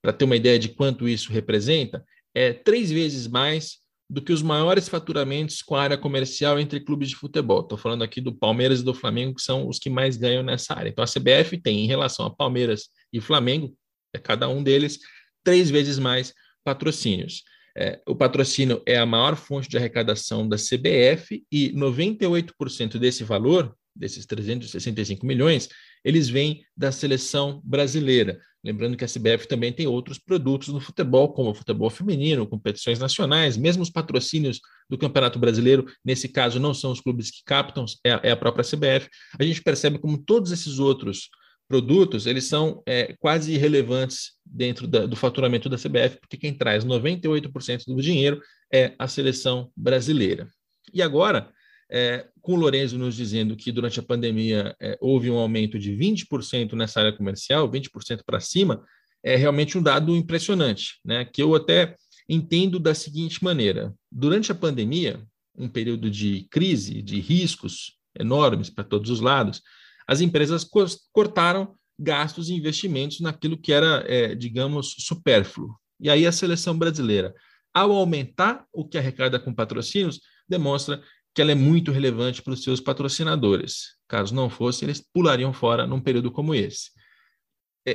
Para 0.03 0.13
ter 0.13 0.25
uma 0.25 0.35
ideia 0.35 0.59
de 0.59 0.71
quanto 0.71 1.09
isso 1.09 1.33
representa, 1.33 2.05
é 2.35 2.53
três 2.53 2.91
vezes 2.91 3.29
mais 3.29 3.79
do 4.11 4.21
que 4.21 4.33
os 4.33 4.43
maiores 4.43 4.89
faturamentos 4.89 5.63
com 5.63 5.77
a 5.77 5.83
área 5.83 5.97
comercial 5.97 6.59
entre 6.59 6.81
clubes 6.81 7.09
de 7.11 7.15
futebol. 7.15 7.61
Estou 7.61 7.79
falando 7.79 8.03
aqui 8.03 8.21
do 8.21 8.35
Palmeiras 8.35 8.81
e 8.81 8.85
do 8.85 8.93
Flamengo, 8.93 9.37
que 9.37 9.43
são 9.43 9.69
os 9.69 9.79
que 9.79 9.89
mais 9.89 10.17
ganham 10.17 10.43
nessa 10.43 10.75
área. 10.75 10.91
Então, 10.91 11.05
a 11.05 11.07
CBF 11.07 11.57
tem, 11.63 11.85
em 11.85 11.87
relação 11.87 12.27
a 12.27 12.35
Palmeiras 12.35 12.89
e 13.13 13.21
Flamengo, 13.21 13.73
é 14.13 14.19
cada 14.19 14.49
um 14.49 14.61
deles, 14.61 14.99
três 15.45 15.71
vezes 15.71 16.01
mais 16.01 16.35
patrocínios. 16.65 17.45
É, 17.79 18.01
o 18.09 18.17
patrocínio 18.17 18.83
é 18.85 18.99
a 18.99 19.07
maior 19.07 19.37
fonte 19.37 19.69
de 19.69 19.77
arrecadação 19.77 20.49
da 20.49 20.57
CBF 20.57 21.45
e 21.51 21.73
98% 21.73 22.99
desse 22.99 23.23
valor 23.23 23.73
desses 23.95 24.27
365 24.27 25.25
milhões, 25.25 25.69
eles 26.05 26.29
vêm 26.29 26.65
da 26.77 26.91
seleção 26.91 27.61
brasileira. 27.65 28.41
Lembrando 28.65 28.97
que 28.97 29.05
a 29.05 29.09
CBF 29.09 29.47
também 29.47 29.73
tem 29.73 29.87
outros 29.87 30.19
produtos 30.19 30.69
no 30.69 30.81
futebol, 30.81 31.33
como 31.33 31.51
o 31.51 31.55
futebol 31.55 31.91
feminino, 31.91 32.47
competições 32.47 32.99
nacionais, 32.99 33.57
mesmo 33.57 33.83
os 33.83 33.91
patrocínios 33.91 34.61
do 34.89 34.97
Campeonato 34.97 35.39
Brasileiro, 35.39 35.87
nesse 36.05 36.29
caso 36.29 36.59
não 36.59 36.73
são 36.73 36.91
os 36.91 37.01
clubes 37.01 37.31
que 37.31 37.45
captam, 37.45 37.85
é, 38.05 38.29
é 38.29 38.31
a 38.31 38.37
própria 38.37 38.65
CBF. 38.65 39.09
A 39.39 39.45
gente 39.45 39.63
percebe 39.63 39.99
como 39.99 40.17
todos 40.17 40.51
esses 40.51 40.79
outros 40.79 41.29
produtos, 41.69 42.27
eles 42.27 42.45
são 42.45 42.83
é, 42.87 43.15
quase 43.19 43.53
irrelevantes 43.53 44.33
dentro 44.45 44.87
da, 44.87 45.07
do 45.07 45.17
faturamento 45.17 45.69
da 45.69 45.77
CBF, 45.77 46.19
porque 46.21 46.37
quem 46.37 46.53
traz 46.53 46.85
98% 46.85 47.85
do 47.87 48.03
dinheiro 48.03 48.41
é 48.73 48.95
a 48.99 49.09
seleção 49.09 49.71
brasileira. 49.77 50.49
E 50.93 51.03
agora, 51.03 51.51
é, 51.91 52.27
com 52.41 52.55
o 52.55 52.57
Lorenzo 52.57 52.99
nos 52.99 53.15
dizendo 53.15 53.57
que 53.57 53.73
durante 53.73 54.01
a 54.01 54.03
pandemia 54.03 54.75
é, 54.81 54.97
houve 55.01 55.31
um 55.31 55.39
aumento 55.39 55.79
de 55.79 55.93
20% 55.93 56.73
nessa 56.73 57.01
área 57.01 57.13
comercial, 57.13 57.71
20% 57.71 58.21
para 58.25 58.41
cima, 58.41 58.85
é 59.23 59.37
realmente 59.37 59.79
um 59.79 59.83
dado 59.83 60.15
impressionante, 60.15 61.01
né? 61.05 61.25
que 61.25 61.43
eu 61.43 61.55
até 61.55 61.97
entendo 62.29 62.79
da 62.79 62.95
seguinte 62.95 63.43
maneira: 63.43 63.95
durante 64.11 64.53
a 64.53 64.55
pandemia, 64.55 65.23
um 65.57 65.69
período 65.69 66.11
de 66.11 66.47
crise, 66.51 67.03
de 67.03 67.21
riscos 67.21 67.97
enormes 68.19 68.71
para 68.71 68.85
todos 68.85 69.11
os 69.11 69.21
lados, 69.21 69.63
as 70.07 70.21
empresas 70.21 70.67
cortaram 71.13 71.75
gastos 71.99 72.49
e 72.49 72.55
investimentos 72.55 73.21
naquilo 73.21 73.57
que 73.57 73.73
era, 73.73 74.05
é, 74.07 74.35
digamos, 74.35 74.95
supérfluo. 74.99 75.75
E 76.01 76.11
aí 76.11 76.27
a 76.27 76.33
seleção 76.33 76.77
brasileira, 76.77 77.33
ao 77.73 77.93
aumentar 77.93 78.67
o 78.73 78.87
que 78.87 78.99
arrecada 78.99 79.39
com 79.39 79.55
patrocínios, 79.55 80.21
demonstra 80.49 81.03
que 81.35 81.43
ela 81.43 81.53
é 81.53 81.55
muito 81.55 81.91
relevante 81.91 82.41
para 82.41 82.53
os 82.53 82.63
seus 82.63 82.81
patrocinadores. 82.81 83.97
Caso 84.09 84.35
não 84.35 84.49
fosse, 84.49 84.85
eles 84.85 85.01
pulariam 85.01 85.53
fora 85.53 85.87
num 85.87 86.01
período 86.01 86.31
como 86.31 86.55
esse. 86.55 86.91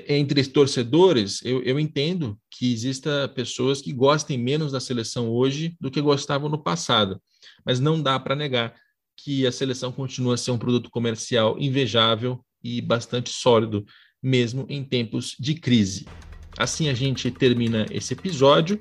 Entre 0.08 0.44
torcedores, 0.46 1.44
eu, 1.44 1.64
eu 1.64 1.80
entendo 1.80 2.38
que 2.52 2.72
exista 2.72 3.28
pessoas 3.30 3.82
que 3.82 3.92
gostem 3.92 4.38
menos 4.38 4.72
da 4.72 4.80
seleção 4.80 5.30
hoje 5.30 5.76
do 5.80 5.90
que 5.90 6.02
gostavam 6.02 6.48
no 6.48 6.62
passado, 6.62 7.20
mas 7.66 7.80
não 7.80 8.00
dá 8.00 8.20
para 8.20 8.36
negar 8.36 8.76
que 9.18 9.48
a 9.48 9.52
seleção 9.52 9.92
continua 9.92 10.36
a 10.36 10.38
ser 10.38 10.52
um 10.52 10.58
produto 10.58 10.90
comercial 10.92 11.58
invejável 11.58 12.46
e 12.64 12.82
bastante 12.82 13.32
sólido, 13.32 13.86
mesmo 14.22 14.66
em 14.70 14.84
tempos 14.84 15.36
de 15.40 15.56
crise. 15.56 16.06
Assim 16.58 16.90
a 16.90 16.94
gente 16.94 17.32
termina 17.32 17.86
esse 17.90 18.14
episódio. 18.14 18.80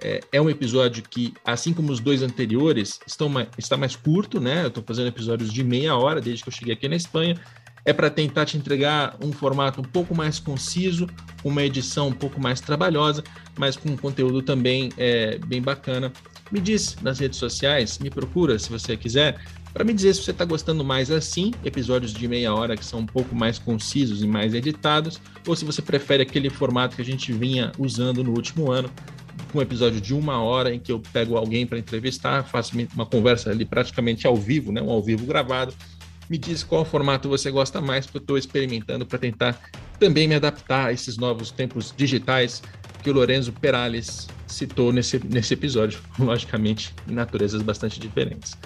É, 0.00 0.20
é, 0.32 0.40
um 0.40 0.48
episódio 0.48 1.02
que, 1.02 1.34
assim 1.44 1.72
como 1.72 1.90
os 1.90 1.98
dois 1.98 2.22
anteriores, 2.22 3.00
estão 3.06 3.28
mais, 3.28 3.48
está 3.58 3.76
mais 3.76 3.96
curto, 3.96 4.40
né? 4.40 4.62
Eu 4.62 4.68
estou 4.68 4.84
fazendo 4.84 5.08
episódios 5.08 5.52
de 5.52 5.64
meia 5.64 5.96
hora 5.96 6.20
desde 6.20 6.42
que 6.42 6.48
eu 6.48 6.52
cheguei 6.52 6.74
aqui 6.74 6.88
na 6.88 6.96
Espanha. 6.96 7.36
é 7.84 7.92
para 7.92 8.10
tentar 8.10 8.44
te 8.44 8.56
entregar 8.56 9.16
um 9.22 9.32
formato 9.32 9.80
um 9.80 9.84
pouco 9.84 10.14
mais 10.14 10.38
conciso, 10.38 11.06
uma 11.42 11.62
edição 11.62 12.08
um 12.08 12.12
pouco 12.12 12.40
mais 12.40 12.60
trabalhosa, 12.60 13.24
mas 13.58 13.76
com 13.76 13.88
um 13.88 13.96
conteúdo 13.96 14.42
também 14.42 14.90
é, 14.98 15.38
bem 15.38 15.62
bacana. 15.62 16.12
Me 16.50 16.60
diz 16.60 16.96
nas 17.02 17.18
redes 17.18 17.38
sociais, 17.38 17.98
me 17.98 18.10
procura 18.10 18.58
se 18.58 18.70
você 18.70 18.96
quiser, 18.96 19.40
para 19.72 19.84
me 19.84 19.92
dizer 19.92 20.14
se 20.14 20.22
você 20.22 20.30
está 20.30 20.44
gostando 20.44 20.84
mais 20.84 21.10
assim, 21.10 21.52
episódios 21.64 22.12
de 22.12 22.26
meia 22.26 22.54
hora 22.54 22.76
que 22.76 22.84
são 22.84 23.00
um 23.00 23.06
pouco 23.06 23.34
mais 23.34 23.58
concisos 23.58 24.22
e 24.22 24.26
mais 24.26 24.54
editados, 24.54 25.20
ou 25.46 25.54
se 25.54 25.64
você 25.64 25.82
prefere 25.82 26.22
aquele 26.22 26.50
formato 26.50 26.96
que 26.96 27.02
a 27.02 27.04
gente 27.04 27.32
vinha 27.32 27.72
usando 27.78 28.24
no 28.24 28.32
último 28.32 28.72
ano, 28.72 28.90
um 29.54 29.62
episódio 29.62 30.00
de 30.00 30.14
uma 30.14 30.42
hora 30.42 30.74
em 30.74 30.78
que 30.78 30.92
eu 30.92 31.00
pego 31.12 31.36
alguém 31.36 31.66
para 31.66 31.78
entrevistar, 31.78 32.44
faço 32.44 32.72
uma 32.94 33.06
conversa 33.06 33.50
ali 33.50 33.64
praticamente 33.64 34.26
ao 34.26 34.36
vivo, 34.36 34.72
né, 34.72 34.82
um 34.82 34.90
ao 34.90 35.02
vivo 35.02 35.26
gravado. 35.26 35.72
Me 36.28 36.36
diz 36.36 36.62
qual 36.62 36.84
formato 36.84 37.28
você 37.28 37.50
gosta 37.50 37.80
mais, 37.80 38.04
porque 38.04 38.18
eu 38.18 38.22
estou 38.22 38.38
experimentando 38.38 39.06
para 39.06 39.18
tentar 39.18 39.58
também 39.98 40.28
me 40.28 40.34
adaptar 40.34 40.88
a 40.88 40.92
esses 40.92 41.16
novos 41.16 41.50
tempos 41.50 41.94
digitais 41.96 42.62
que 43.02 43.08
o 43.08 43.12
Lorenzo 43.14 43.52
Perales 43.52 44.28
citou 44.46 44.92
nesse, 44.92 45.18
nesse 45.24 45.54
episódio, 45.54 46.00
logicamente, 46.18 46.94
em 47.08 47.12
naturezas 47.12 47.62
bastante 47.62 47.98
diferentes. 47.98 48.56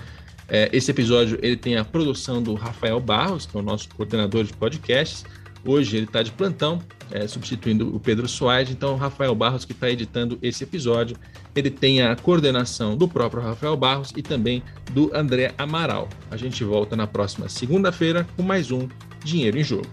É, 0.49 0.69
esse 0.73 0.91
episódio 0.91 1.39
ele 1.41 1.57
tem 1.57 1.77
a 1.77 1.85
produção 1.85 2.43
do 2.43 2.55
Rafael 2.55 2.99
Barros, 3.01 3.47
que 3.47 3.57
é 3.57 3.61
o 3.61 3.63
nosso 3.63 3.89
coordenador 3.91 4.45
de 4.45 4.53
podcasts. 4.53 5.25
Hoje 5.65 5.97
ele 5.97 6.07
está 6.07 6.23
de 6.23 6.33
plantão, 6.33 6.83
é, 7.13 7.27
substituindo 7.29 7.95
o 7.95 8.01
Pedro 8.01 8.27
Soares. 8.27 8.71
Então, 8.71 8.95
o 8.95 8.97
Rafael 8.97 9.35
Barros 9.35 9.65
que 9.65 9.73
está 9.73 9.91
editando 9.91 10.39
esse 10.43 10.65
episódio. 10.65 11.17
Ele 11.55 11.71
tem 11.71 12.03
a 12.03 12.17
coordenação 12.17 12.97
do 12.97 13.07
próprio 13.07 13.43
Rafael 13.43 13.77
Barros 13.77 14.13
e 14.17 14.23
também 14.23 14.63
do 14.93 15.11
André 15.15 15.55
Amaral. 15.59 16.09
A 16.31 16.37
gente 16.37 16.65
volta 16.65 16.97
na 16.97 17.07
próxima 17.07 17.49
segunda-feira 17.49 18.27
com 18.37 18.43
mais 18.43 18.71
um 18.71 18.89
Dinheiro 19.23 19.59
em 19.59 19.65
Jogo. 19.65 19.87